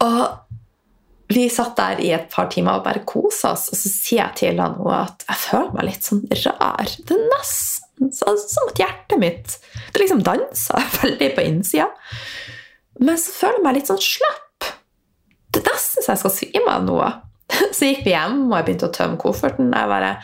og 0.06 0.46
vi 1.32 1.48
satt 1.50 1.74
der 1.78 2.00
i 2.02 2.12
et 2.14 2.28
par 2.30 2.46
timer 2.52 2.78
og 2.78 2.84
bare 2.86 3.02
kosa 3.08 3.52
oss, 3.56 3.66
og 3.72 3.78
så 3.78 3.90
sier 3.90 4.20
jeg 4.20 4.38
til 4.40 4.62
han 4.62 4.78
at 4.94 5.26
jeg 5.26 5.42
føler 5.42 5.74
meg 5.74 5.88
litt 5.88 6.06
sånn 6.06 6.22
rar. 6.44 6.92
Det 7.02 7.16
er 7.16 7.28
nesten 7.32 8.12
som 8.14 8.70
at 8.70 8.78
hjertet 8.78 9.18
mitt 9.18 9.56
Det 9.90 10.02
liksom 10.02 10.22
danser 10.26 10.90
veldig 11.02 11.30
på 11.34 11.46
innsida. 11.48 11.88
Men 13.02 13.18
så 13.20 13.34
føler 13.34 13.58
jeg 13.58 13.66
meg 13.66 13.78
litt 13.80 13.90
sånn 13.90 14.02
slapp. 14.04 14.70
Det 15.50 15.62
er 15.62 15.70
nesten 15.72 16.04
så 16.04 16.14
jeg 16.14 16.22
skal 16.22 16.36
svime 16.36 16.76
av 16.78 16.86
noe. 16.86 17.12
Så 17.76 17.86
gikk 17.86 18.00
vi 18.02 18.10
hjem, 18.10 18.40
og 18.48 18.56
jeg 18.56 18.66
begynte 18.66 18.88
å 18.88 18.94
tømme 18.94 19.18
kofferten. 19.22 19.68
Jeg 19.70 19.90
bare 19.90 20.16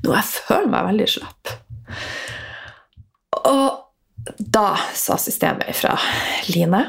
Nå 0.00 0.14
jeg 0.16 0.28
føler 0.30 0.70
meg 0.72 0.86
veldig 0.86 1.08
slapp. 1.12 1.50
Og 3.50 4.38
da 4.40 4.64
sa 4.96 5.18
systemet 5.20 5.68
ifra 5.72 5.92
Line 6.48 6.82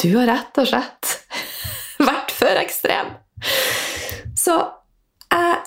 Du 0.00 0.16
har 0.16 0.26
rett 0.26 0.58
og 0.60 0.68
slett 0.68 1.10
vært 2.08 2.32
for 2.32 2.60
ekstrem. 2.62 3.12
Så 4.38 4.56
jeg 5.30 5.58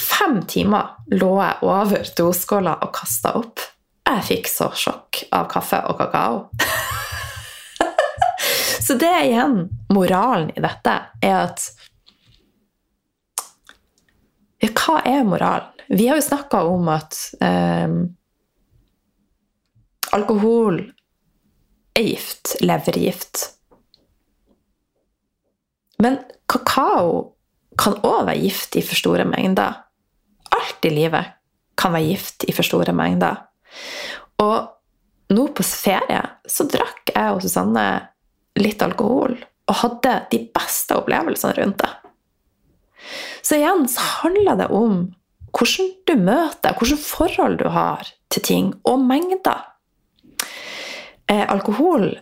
Fem 0.00 0.36
timer 0.46 0.92
lå 1.18 1.32
jeg 1.40 1.66
over 1.66 2.04
doskåla 2.16 2.76
og 2.86 2.92
kasta 2.94 3.32
opp. 3.40 3.58
Jeg 4.06 4.22
fikk 4.28 4.46
så 4.48 4.68
sjokk 4.70 5.24
av 5.34 5.48
kaffe 5.50 5.80
og 5.90 5.98
kakao. 5.98 6.36
så 8.86 8.94
det 9.02 9.10
er 9.10 9.26
igjen 9.26 9.58
moralen 9.90 10.52
i 10.54 10.62
dette, 10.62 10.94
er 11.26 11.36
at 11.40 11.66
ja, 14.62 14.70
hva 14.70 15.00
er 15.02 15.26
moralen? 15.26 15.84
Vi 15.90 16.06
har 16.06 16.22
jo 16.22 16.28
snakka 16.30 16.62
om 16.70 16.86
at 16.94 17.18
eh, 17.42 17.98
alkohol 20.14 20.84
er 21.98 22.12
gift. 22.12 22.60
Levergift. 22.62 23.48
Men 26.00 26.18
kakao 26.50 27.34
kan 27.80 27.98
òg 28.04 28.26
være 28.28 28.40
gift 28.42 28.76
i 28.76 28.82
for 28.84 28.98
store 28.98 29.26
mengder. 29.28 29.78
Alt 30.56 30.88
i 30.88 30.92
livet 30.92 31.36
kan 31.80 31.94
være 31.94 32.10
gift 32.10 32.44
i 32.48 32.54
for 32.56 32.66
store 32.66 32.94
mengder. 32.96 33.38
Og 34.42 35.34
nå 35.34 35.46
på 35.54 35.64
ferie 35.66 36.22
så 36.48 36.66
drakk 36.68 37.12
jeg 37.14 37.36
og 37.36 37.42
Susanne 37.44 37.86
litt 38.58 38.82
alkohol 38.82 39.36
og 39.70 39.78
hadde 39.84 40.14
de 40.32 40.40
beste 40.50 40.96
opplevelsene 40.98 41.54
rundt 41.60 41.84
det. 41.84 41.90
Så 43.46 43.56
igjen 43.56 43.86
så 43.88 44.02
handler 44.24 44.58
det 44.58 44.68
om 44.74 44.96
hvordan 45.56 45.92
du 46.06 46.14
møter, 46.18 46.74
hvilket 46.78 47.04
forhold 47.04 47.58
du 47.62 47.68
har 47.74 48.10
til 48.30 48.42
ting, 48.46 48.66
og 48.86 49.00
mengder. 49.02 49.64
Eh, 51.30 51.46
alkohol 51.46 52.12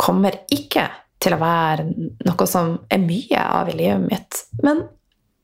kommer 0.00 0.36
ikke 0.52 0.88
til 1.22 1.36
å 1.36 1.40
være 1.40 1.86
noe 2.26 2.48
som 2.50 2.74
er 2.90 3.02
mye 3.02 3.44
av 3.44 3.70
i 3.70 3.76
livet 3.78 4.06
mitt. 4.08 4.42
Men 4.66 4.82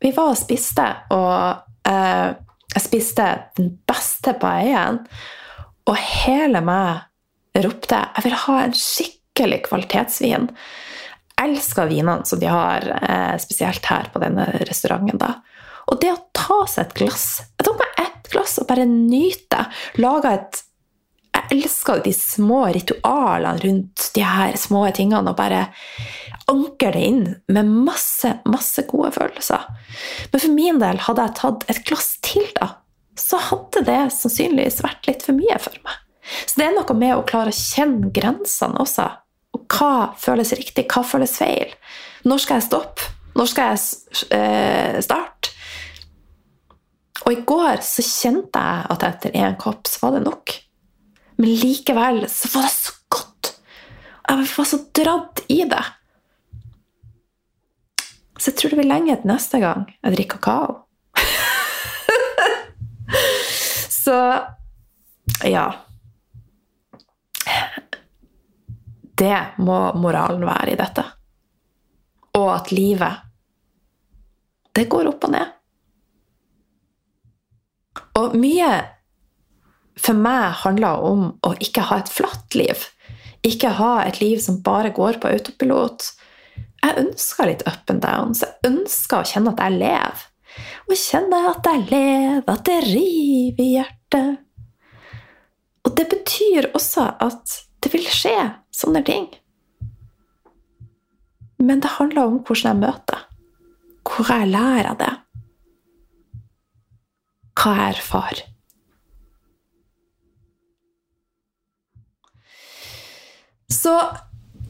vi 0.02 0.12
var 0.14 0.32
og 0.32 0.38
spiste, 0.38 0.86
og 1.14 1.88
eh, 1.88 2.34
jeg 2.74 2.84
spiste 2.84 3.28
den 3.58 3.72
beste 3.88 4.34
paien. 4.40 5.00
Og 5.88 5.96
hele 5.96 6.60
meg 6.64 7.62
ropte 7.64 7.98
jeg 7.98 8.26
vil 8.26 8.36
ha 8.44 8.58
en 8.62 8.74
skikkelig 8.76 9.62
kvalitetsvin 9.64 10.50
Jeg 10.50 11.46
elsker 11.48 11.88
vinene 11.88 12.26
som 12.28 12.38
de 12.38 12.50
har, 12.50 12.84
eh, 12.98 13.36
spesielt 13.40 13.86
her 13.86 14.10
på 14.12 14.20
denne 14.22 14.44
restauranten. 14.68 15.18
da. 15.18 15.40
Og 15.88 16.00
det 16.00 16.12
å 16.12 16.22
ta 16.34 16.66
seg 16.66 16.86
et 16.86 16.94
glass 16.94 17.40
Jeg 17.40 17.64
tok 17.64 17.78
meg 17.78 18.06
ett 18.06 18.30
glass 18.30 18.58
og 18.58 18.66
bare 18.68 18.84
nyte. 18.84 19.64
Laga 19.96 20.34
et 20.34 20.62
Jeg 21.48 21.62
elsker 21.64 22.02
de 22.04 22.12
små 22.12 22.66
ritualene 22.74 23.62
rundt 23.62 24.10
de 24.14 24.24
her 24.24 24.56
små 24.60 24.82
tingene 24.96 25.32
og 25.32 25.38
bare 25.38 25.68
anker 26.48 26.92
det 26.92 27.04
inn 27.04 27.22
med 27.52 27.70
masse, 27.88 28.34
masse 28.48 28.84
gode 28.88 29.12
følelser. 29.16 29.64
Men 30.32 30.42
for 30.42 30.56
min 30.56 30.82
del, 30.82 31.00
hadde 31.06 31.24
jeg 31.24 31.36
tatt 31.40 31.64
et 31.72 31.80
glass 31.88 32.10
til, 32.24 32.44
da, 32.58 32.74
så 33.18 33.40
hadde 33.48 33.84
det 33.88 34.00
sannsynligvis 34.14 34.82
vært 34.84 35.08
litt 35.08 35.24
for 35.26 35.36
mye 35.36 35.58
for 35.62 35.80
meg. 35.84 36.04
Så 36.44 36.60
det 36.60 36.68
er 36.68 36.76
noe 36.76 36.96
med 36.98 37.16
å 37.16 37.24
klare 37.28 37.52
å 37.52 37.56
kjenne 37.56 38.10
grensene 38.12 38.76
også 38.82 39.06
Og 39.56 39.62
hva 39.72 40.10
føles 40.20 40.52
riktig, 40.52 40.84
hva 40.92 41.00
føles 41.00 41.38
feil? 41.40 41.72
Når 42.28 42.42
skal 42.44 42.60
jeg 42.60 42.66
stoppe? 42.66 43.06
Når 43.38 43.48
skal 43.48 43.70
jeg 43.72 44.34
eh, 44.36 44.98
starte? 45.04 45.54
Og 47.24 47.32
i 47.32 47.42
går 47.48 47.80
så 47.84 48.04
kjente 48.04 48.60
jeg 48.60 48.88
at 48.92 49.06
etter 49.08 49.40
én 49.40 49.56
kopp 49.60 49.88
så 49.88 50.04
var 50.04 50.18
det 50.18 50.26
nok. 50.26 50.52
Men 51.38 51.54
likevel 51.54 52.24
så 52.30 52.50
var 52.54 52.66
det 52.66 52.74
så 52.74 52.92
godt. 53.08 53.52
Jeg 54.28 54.48
var 54.56 54.66
så 54.66 54.78
dratt 54.92 55.40
i 55.48 55.62
det. 55.70 55.84
Så 58.38 58.50
jeg 58.50 58.58
tror 58.58 58.72
det 58.72 58.78
blir 58.80 58.90
lenge 58.90 59.14
til 59.18 59.30
neste 59.30 59.60
gang 59.62 59.84
jeg 60.02 60.16
drikker 60.16 60.40
kakao. 60.42 60.74
så 64.04 64.18
ja. 65.46 65.68
Det 69.18 69.38
må 69.62 69.78
moralen 69.98 70.42
være 70.46 70.74
i 70.74 70.78
dette. 70.78 71.06
Og 72.38 72.50
at 72.54 72.70
livet 72.74 73.24
Det 74.74 74.86
går 74.90 75.08
opp 75.10 75.24
og 75.26 75.32
ned. 75.34 75.54
Og 78.18 78.34
mye 78.38 78.70
for 79.98 80.18
meg 80.18 80.62
handler 80.62 81.02
om 81.04 81.26
å 81.46 81.54
ikke 81.62 81.86
ha 81.90 82.00
et 82.02 82.12
flatt 82.12 82.56
liv. 82.58 82.86
Ikke 83.46 83.74
ha 83.78 83.92
et 84.04 84.20
liv 84.22 84.40
som 84.42 84.62
bare 84.64 84.92
går 84.94 85.20
på 85.22 85.30
autopilot. 85.30 86.10
Jeg 86.82 86.98
ønsker 87.02 87.50
litt 87.50 87.64
up 87.66 87.90
and 87.90 88.02
down, 88.02 88.34
så 88.34 88.48
jeg 88.48 88.72
ønsker 88.72 89.20
å 89.20 89.28
kjenne 89.28 89.54
at 89.54 89.62
jeg 89.64 89.78
lever. 89.80 90.26
Og 90.88 90.98
kjenne 90.98 91.40
at 91.50 91.66
jeg 91.68 91.86
lever, 91.90 92.44
at 92.46 92.64
det 92.66 92.78
river 92.86 93.64
i 93.64 93.70
hjertet. 93.76 94.44
Og 95.86 95.94
det 95.96 96.08
betyr 96.10 96.70
også 96.74 97.06
at 97.24 97.58
det 97.82 97.92
vil 97.94 98.06
skje 98.10 98.36
sånne 98.74 99.02
ting. 99.06 99.28
Men 101.58 101.82
det 101.82 101.96
handler 101.96 102.28
om 102.28 102.38
hvordan 102.42 102.68
jeg 102.70 102.82
møter. 102.82 103.24
Hvor 104.08 104.30
jeg 104.32 104.50
lærer 104.50 104.94
det. 104.98 105.14
Hva 107.58 107.74
jeg 107.80 107.96
erfarer. 107.96 108.44
Så 113.72 113.94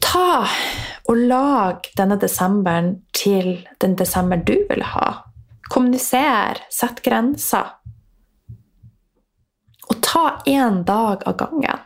ta 0.03 0.47
og 1.09 1.17
lag 1.29 1.87
denne 1.97 2.17
desemberen 2.19 2.97
til 3.15 3.61
den 3.79 3.95
desember 3.99 4.41
du 4.43 4.57
vil 4.69 4.83
ha. 4.91 5.07
Kommuniser, 5.69 6.59
sett 6.73 6.99
grenser. 7.05 7.75
Og 9.89 10.01
ta 10.05 10.25
én 10.45 10.83
dag 10.85 11.23
av 11.29 11.37
gangen. 11.39 11.85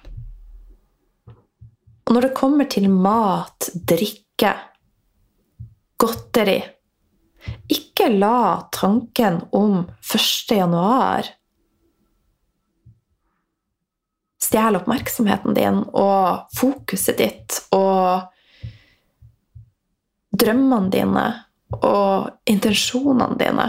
Og 2.04 2.16
når 2.16 2.28
det 2.28 2.36
kommer 2.36 2.68
til 2.68 2.90
mat, 2.92 3.70
drikke, 3.74 4.56
godteri 6.02 6.58
Ikke 7.72 8.10
la 8.10 8.70
tanken 8.76 9.42
om 9.56 9.86
1. 10.02 10.58
januar 10.58 11.28
stjele 14.54 14.78
oppmerksomheten 14.78 15.56
din 15.58 15.80
og 15.98 16.50
fokuset 16.54 17.18
ditt 17.18 17.56
og 17.74 18.30
drømmene 20.38 20.92
dine 20.94 21.24
og 21.82 22.30
intensjonene 22.50 23.38
dine. 23.40 23.66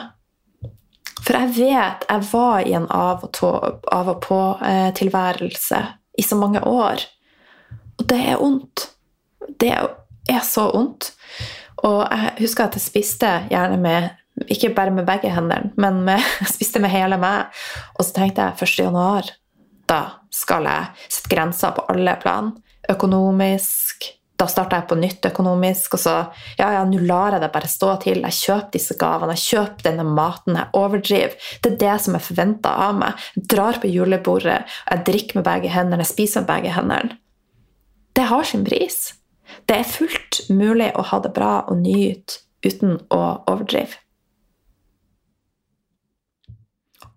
For 1.25 1.39
jeg 1.39 1.53
vet 1.57 2.05
jeg 2.11 2.27
var 2.29 2.59
i 2.61 2.75
en 2.77 2.89
av 2.93 3.25
og 3.25 4.19
på-tilværelse 4.27 5.79
eh, 5.79 5.95
i 6.21 6.25
så 6.25 6.37
mange 6.37 6.61
år. 6.61 7.07
Og 7.97 8.05
det 8.11 8.19
er 8.35 8.43
vondt. 8.43 8.85
Det 9.61 9.73
er 9.73 10.45
så 10.45 10.67
vondt. 10.75 11.15
Og 11.81 12.03
jeg 12.03 12.35
husker 12.43 12.67
at 12.67 12.77
jeg 12.77 12.85
spiste 12.85 13.31
gjerne 13.49 13.81
med 13.81 14.51
ikke 14.51 14.75
bare 14.75 14.93
med 14.93 15.07
begge 15.07 15.31
hendene, 15.31 15.71
men 15.81 16.03
med, 16.05 16.21
jeg 16.43 16.53
spiste 16.57 16.83
med 16.83 16.93
hele 16.93 17.17
meg. 17.23 17.57
Og 17.97 18.05
så 18.05 18.19
tenkte 18.19 18.51
jeg 18.51 18.69
1. 18.69 18.77
januar, 18.85 19.33
da 19.89 20.03
skal 20.35 20.69
jeg 20.69 21.07
sette 21.07 21.33
grenser 21.33 21.73
på 21.77 21.87
alle 21.95 22.19
plan. 22.23 22.53
Økonomisk. 22.91 24.11
Da 24.35 24.49
starta 24.51 24.81
jeg 24.81 24.89
på 24.91 24.99
nytt 24.99 25.29
økonomisk. 25.31 25.95
Og 25.95 26.03
så 26.03 26.15
ja, 26.59 26.73
ja, 26.75 26.85
nå 26.89 27.01
lar 27.07 27.37
jeg 27.37 27.45
det 27.45 27.53
bare 27.55 27.71
stå 27.71 27.95
til. 28.03 28.25
Jeg 28.27 28.41
kjøper 28.41 28.75
disse 28.75 28.99
gavene, 29.01 29.39
jeg 29.39 29.55
kjøper 29.55 29.89
denne 29.89 30.07
maten, 30.11 30.59
jeg 30.59 30.75
overdriver. 30.77 31.51
Det 31.63 31.75
er 31.75 31.83
det 31.85 31.99
som 32.03 32.19
er 32.19 32.25
forventa 32.27 32.75
av 32.89 32.97
meg. 32.99 33.27
Jeg 33.39 33.51
drar 33.55 33.79
på 33.83 33.93
julebordet, 33.95 34.65
jeg 34.91 35.07
drikker 35.07 35.41
med 35.41 35.47
begge 35.47 35.71
hendene, 35.73 36.03
jeg 36.03 36.17
spiser 36.17 36.43
med 36.43 36.57
begge 36.57 36.75
hendene 36.75 37.21
det 38.15 38.23
har 38.23 38.43
sin 38.43 38.65
pris. 38.65 39.15
Det 39.67 39.77
er 39.77 39.89
fullt 39.89 40.45
mulig 40.51 40.91
å 40.95 41.05
ha 41.11 41.21
det 41.25 41.33
bra 41.35 41.55
og 41.69 41.81
nyte 41.83 42.41
uten 42.65 42.99
å 43.13 43.21
overdrive. 43.51 43.99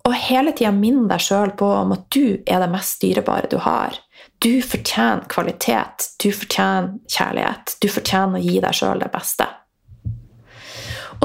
Og 0.08 0.14
hele 0.16 0.54
tida 0.56 0.72
minn 0.72 1.08
deg 1.10 1.20
sjøl 1.20 1.52
på 1.60 1.68
om 1.82 1.92
at 1.98 2.06
du 2.16 2.40
er 2.48 2.62
det 2.64 2.70
mest 2.72 3.02
dyrebare 3.04 3.50
du 3.52 3.58
har. 3.60 3.98
Du 4.40 4.62
fortjener 4.64 5.28
kvalitet, 5.32 6.12
du 6.24 6.30
fortjener 6.32 6.94
kjærlighet, 7.12 7.76
du 7.82 7.90
fortjener 7.92 8.40
å 8.40 8.46
gi 8.46 8.62
deg 8.64 8.78
sjøl 8.78 9.04
det 9.04 9.12
beste. 9.12 9.50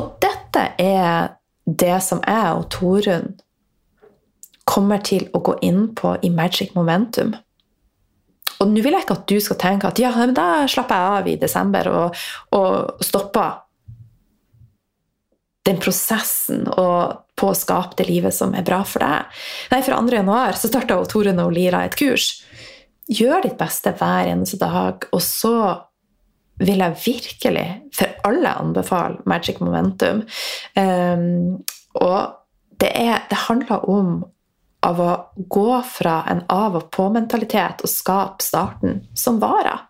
Og 0.01 0.17
dette 0.25 0.67
er 0.83 1.37
det 1.65 1.99
som 2.03 2.23
jeg 2.27 2.59
og 2.59 2.69
Torunn 2.75 3.33
kommer 4.67 5.03
til 5.05 5.29
å 5.35 5.43
gå 5.45 5.57
inn 5.63 5.85
på 5.95 6.17
i 6.23 6.31
Magic 6.33 6.75
Momentum. 6.75 7.35
Og 8.63 8.71
nå 8.71 8.83
vil 8.83 8.95
jeg 8.95 9.05
ikke 9.05 9.19
at 9.19 9.29
du 9.31 9.39
skal 9.43 9.59
tenke 9.61 9.91
at 9.91 10.01
ja, 10.03 10.13
men 10.17 10.35
da 10.35 10.65
slapper 10.71 10.99
jeg 10.99 11.21
av 11.21 11.29
i 11.29 11.39
desember 11.41 11.91
og, 11.91 12.25
og 12.57 13.05
stopper 13.05 13.61
den 15.67 15.79
prosessen 15.83 16.67
og 16.71 17.23
på 17.39 17.51
å 17.51 17.57
skape 17.57 17.99
det 17.99 18.09
livet 18.09 18.35
som 18.35 18.55
er 18.55 18.67
bra 18.67 18.83
for 18.87 19.05
deg. 19.05 19.31
Nei, 19.73 19.81
Fra 19.87 20.01
2. 20.01 20.17
januar 20.19 20.59
så 20.59 20.71
starta 20.71 20.99
Torunn 21.11 21.41
og 21.43 21.55
Lira 21.55 21.85
et 21.87 21.97
kurs. 21.99 22.43
Gjør 23.13 23.47
ditt 23.47 23.59
beste 23.61 23.95
hver 23.99 24.31
eneste 24.31 24.61
dag, 24.61 25.07
og 25.11 25.23
så 25.25 25.57
vil 26.63 26.83
jeg 26.85 27.01
virkelig 27.05 27.67
for 27.97 28.29
alle 28.29 28.53
anbefale 28.61 29.23
Magic 29.27 29.59
Momentum. 29.63 30.23
Um, 30.79 31.63
og 31.99 32.37
det, 32.83 32.93
er, 32.93 33.25
det 33.31 33.41
handler 33.49 33.89
om 33.91 34.21
av 34.83 35.01
å 35.01 35.11
gå 35.37 35.79
fra 35.87 36.23
en 36.31 36.43
av 36.51 36.77
og 36.79 36.89
på-mentalitet 36.95 37.85
og 37.85 37.91
skape 37.91 38.43
starten 38.43 39.05
som 39.19 39.39
varer. 39.43 39.87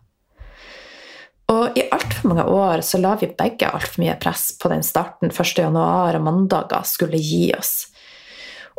Og 1.53 1.77
i 1.77 1.85
altfor 1.93 2.31
mange 2.31 2.45
år 2.49 2.83
så 2.87 3.01
la 3.03 3.13
vi 3.21 3.29
begge 3.37 3.69
altfor 3.69 4.01
mye 4.03 4.17
press 4.21 4.53
på 4.61 4.71
den 4.73 4.85
starten 4.87 5.33
1.1. 5.33 5.77
og 5.77 6.21
mandager 6.25 6.87
skulle 6.89 7.21
gi 7.21 7.51
oss. 7.59 7.75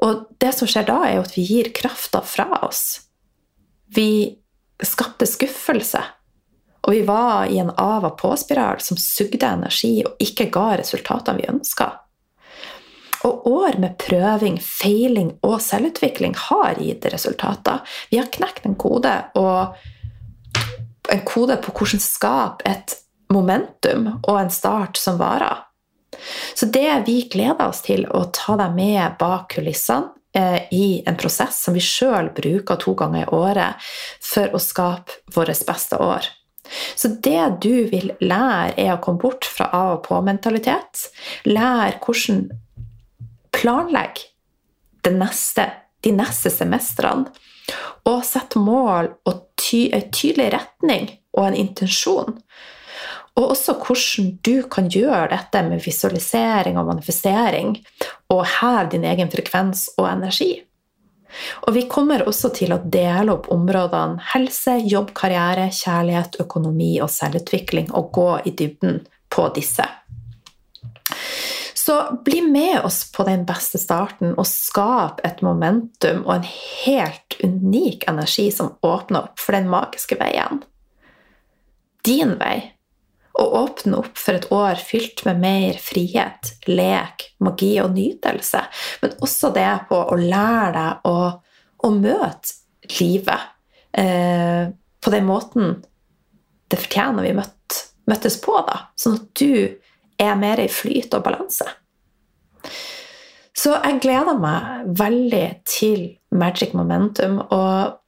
Og 0.04 0.26
det 0.42 0.52
som 0.58 0.68
skjer 0.68 0.88
da, 0.88 1.00
er 1.06 1.18
jo 1.18 1.26
at 1.28 1.36
vi 1.38 1.46
gir 1.48 1.70
krafta 1.76 2.24
fra 2.26 2.48
oss. 2.66 3.04
Vi 3.94 4.36
skapte 4.84 5.28
skuffelse. 5.30 6.02
Og 6.84 6.92
vi 6.92 7.04
var 7.08 7.48
i 7.48 7.62
en 7.62 7.72
av 7.80 8.04
og 8.04 8.18
på-spiral 8.20 8.82
som 8.84 9.00
sugde 9.00 9.48
energi 9.48 10.02
og 10.04 10.20
ikke 10.24 10.50
ga 10.52 10.74
resultatene 10.82 11.40
vi 11.40 11.52
ønska. 11.54 11.88
Og 13.24 13.46
år 13.48 13.78
med 13.80 13.96
prøving, 14.02 14.58
feiling 14.60 15.30
og 15.48 15.62
selvutvikling 15.64 16.36
har 16.50 16.82
gitt 16.84 17.06
resultater. 17.14 17.80
Vi 18.12 18.20
har 18.20 18.28
knekt 18.34 18.68
en 18.68 18.76
kode, 18.76 19.14
og 19.40 19.78
en 21.12 21.24
kode 21.28 21.58
på 21.64 21.74
hvordan 21.76 22.02
skape 22.02 22.68
et 22.70 22.96
momentum 23.34 24.10
og 24.22 24.36
en 24.38 24.52
start 24.54 25.00
som 25.00 25.20
varer. 25.20 25.64
Så 26.56 26.70
det 26.70 27.04
vi 27.08 27.24
gleder 27.32 27.66
oss 27.68 27.82
til 27.86 28.06
å 28.06 28.26
ta 28.36 28.56
deg 28.60 28.76
med 28.76 29.18
bak 29.20 29.50
kulissene 29.56 30.14
eh, 30.38 30.70
i 30.72 31.02
en 31.08 31.18
prosess 31.20 31.64
som 31.66 31.76
vi 31.76 31.82
sjøl 31.84 32.30
bruker 32.36 32.80
to 32.80 32.94
ganger 33.00 33.26
i 33.26 33.32
året 33.34 33.90
for 34.22 34.54
å 34.54 34.62
skape 34.62 35.24
vårt 35.36 35.66
beste 35.68 36.00
år. 36.00 36.30
Så 36.96 37.08
det 37.26 37.58
du 37.62 37.90
vil 37.92 38.14
lære, 38.22 38.74
er 38.80 38.94
å 38.96 39.02
komme 39.04 39.20
bort 39.22 39.46
fra 39.46 39.68
av 39.76 39.98
og 39.98 40.06
på-mentalitet. 40.08 41.10
Lære 41.50 42.00
hvordan 42.06 42.46
planlegge 43.54 44.30
de 45.04 45.12
neste 45.18 46.54
semestrene. 46.54 47.28
Og 48.10 48.24
sette 48.28 48.60
mål 48.60 49.10
og 49.30 49.53
ty, 49.64 49.88
en 49.96 50.10
tydelig 50.12 50.52
retning 50.58 51.10
og 51.38 51.48
en 51.48 51.58
intensjon. 51.58 52.36
Og 53.34 53.56
også 53.56 53.74
hvordan 53.82 54.36
du 54.46 54.68
kan 54.70 54.92
gjøre 54.94 55.32
dette 55.32 55.64
med 55.66 55.82
visualisering 55.82 56.78
og 56.78 56.92
manifestering, 56.92 57.80
og 58.30 58.46
heve 58.60 58.92
din 58.94 59.08
egen 59.10 59.32
frekvens 59.34 59.88
og 59.98 60.12
energi. 60.12 60.52
Og 61.66 61.74
vi 61.74 61.88
kommer 61.90 62.22
også 62.30 62.52
til 62.54 62.76
å 62.76 62.82
dele 62.86 63.34
opp 63.34 63.50
områdene 63.54 64.22
helse, 64.36 64.78
jobb, 64.86 65.16
karriere, 65.18 65.72
kjærlighet, 65.74 66.38
økonomi 66.44 66.94
og 67.02 67.10
selvutvikling, 67.10 67.90
og 67.98 68.12
gå 68.14 68.30
i 68.46 68.54
dybden 68.54 69.02
på 69.34 69.48
disse. 69.56 69.88
Så 71.86 72.20
bli 72.26 72.42
med 72.42 72.82
oss 72.82 73.12
på 73.12 73.24
den 73.28 73.42
beste 73.44 73.80
starten 73.82 74.38
og 74.40 74.48
skap 74.48 75.18
et 75.28 75.42
momentum 75.44 76.22
og 76.24 76.38
en 76.38 76.46
helt 76.86 77.36
unik 77.44 78.06
energi 78.08 78.46
som 78.56 78.78
åpner 78.88 79.26
opp 79.26 79.42
for 79.44 79.58
den 79.58 79.68
magiske 79.72 80.16
veien. 80.22 80.62
Din 82.08 82.38
vei. 82.40 82.56
Og 83.36 83.58
åpne 83.60 84.00
opp 84.00 84.16
for 84.22 84.40
et 84.40 84.48
år 84.56 84.80
fylt 84.80 85.26
med 85.28 85.44
mer 85.44 85.84
frihet, 85.84 86.54
lek, 86.72 87.28
magi 87.44 87.74
og 87.84 87.92
nytelse. 87.98 88.64
Men 89.04 89.20
også 89.20 89.52
det 89.52 89.70
på 89.92 90.00
å 90.00 90.20
lære 90.24 90.72
deg 90.78 91.12
å, 91.12 91.18
å 91.84 91.94
møte 91.98 92.94
livet 93.02 93.50
eh, 93.92 94.70
på 94.72 95.12
den 95.12 95.28
måten 95.28 95.82
det 96.72 96.80
fortjener 96.80 97.28
vi 97.28 97.36
møtt, 97.36 97.88
møttes 98.08 98.40
på, 98.40 98.56
da. 98.70 98.86
Sånn 98.96 99.20
at 99.20 99.34
du 99.36 99.83
er 100.24 100.40
mer 100.40 100.62
i 100.64 100.70
flyt 100.72 101.14
og 101.18 101.26
balanse. 101.26 101.68
Så 103.54 103.76
jeg 103.76 104.00
gleder 104.02 104.40
meg 104.42 104.88
veldig 104.98 105.46
til 105.70 106.08
Magic 106.34 106.74
Momentum. 106.74 107.38
Og 107.54 108.00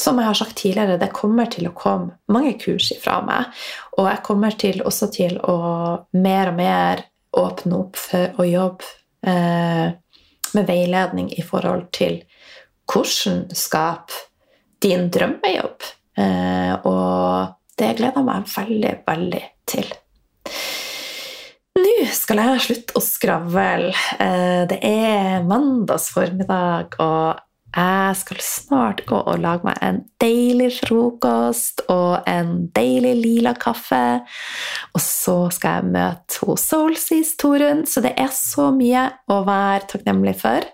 som 0.00 0.18
jeg 0.20 0.28
har 0.28 0.38
sagt 0.38 0.56
tidligere, 0.60 0.98
det 1.00 1.12
kommer 1.16 1.48
til 1.52 1.68
å 1.68 1.74
komme 1.76 2.16
mange 2.32 2.54
kurs 2.60 2.88
ifra 2.94 3.20
meg. 3.24 3.52
Og 3.98 4.08
jeg 4.08 4.24
kommer 4.26 4.56
til 4.56 4.80
også 4.84 5.10
til 5.12 5.36
å 5.44 5.58
mer 6.16 6.52
og 6.52 6.58
mer 6.58 7.04
åpne 7.36 7.82
opp 7.82 8.00
for 8.00 8.40
å 8.40 8.48
jobbe 8.48 8.88
eh, 9.28 9.92
med 10.56 10.68
veiledning 10.68 11.28
i 11.36 11.44
forhold 11.44 11.90
til 11.96 12.22
hvordan 12.88 13.44
skape 13.56 14.24
din 14.82 15.10
drømmejobb. 15.12 15.86
Eh, 16.16 16.72
og 16.88 17.76
det 17.76 17.92
gleder 17.98 18.22
jeg 18.22 18.28
meg 18.30 18.50
veldig, 18.56 18.92
veldig 19.06 19.44
til. 19.68 19.94
Skal 22.12 22.40
jeg 22.42 22.62
slutte 22.66 22.96
å 22.98 23.02
skravle. 23.02 23.90
Eh, 24.20 24.62
det 24.70 24.78
er 24.84 25.44
mandags 25.46 26.10
formiddag, 26.14 26.96
og 27.02 27.42
jeg 27.76 28.16
skal 28.16 28.38
snart 28.40 29.02
gå 29.08 29.18
og 29.18 29.40
lage 29.42 29.66
meg 29.66 29.80
en 29.84 29.98
deilig 30.22 30.70
frokost 30.78 31.82
og 31.92 32.24
en 32.30 32.70
deilig 32.76 33.12
lila 33.18 33.52
kaffe. 33.60 34.22
Og 34.96 35.02
så 35.02 35.34
skal 35.52 35.80
jeg 35.82 35.92
møte 35.96 36.40
hun 36.40 36.60
Soulseas 36.60 37.34
Torunn, 37.40 37.84
så 37.84 38.00
det 38.04 38.14
er 38.16 38.32
så 38.32 38.70
mye 38.72 39.04
å 39.28 39.42
være 39.44 39.90
takknemlig 39.92 40.36
for. 40.40 40.68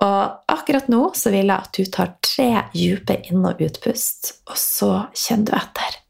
Og 0.00 0.54
akkurat 0.54 0.88
nå 0.92 1.02
så 1.18 1.34
vil 1.34 1.50
jeg 1.50 1.56
at 1.58 1.76
du 1.76 1.92
tar 1.92 2.14
tre 2.24 2.50
dype 2.72 3.20
inn- 3.28 3.44
og 3.44 3.60
utpust, 3.66 4.38
og 4.48 4.56
så 4.56 4.92
kjenner 5.12 5.52
du 5.52 5.58
etter. 5.60 6.00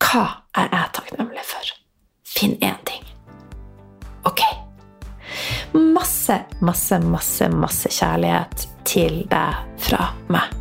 Hva 0.00 0.26
er 0.58 0.74
jeg 0.74 0.92
takknemlig 0.98 1.46
for? 1.46 1.72
Finn 2.26 2.58
én 2.58 2.82
ting. 2.88 3.09
Ok. 4.28 4.40
Masse, 5.72 6.40
masse, 6.60 6.98
masse, 7.00 7.48
masse 7.48 7.92
kjærlighet 7.94 8.66
til 8.84 9.22
deg 9.30 9.60
fra 9.80 10.10
meg. 10.32 10.59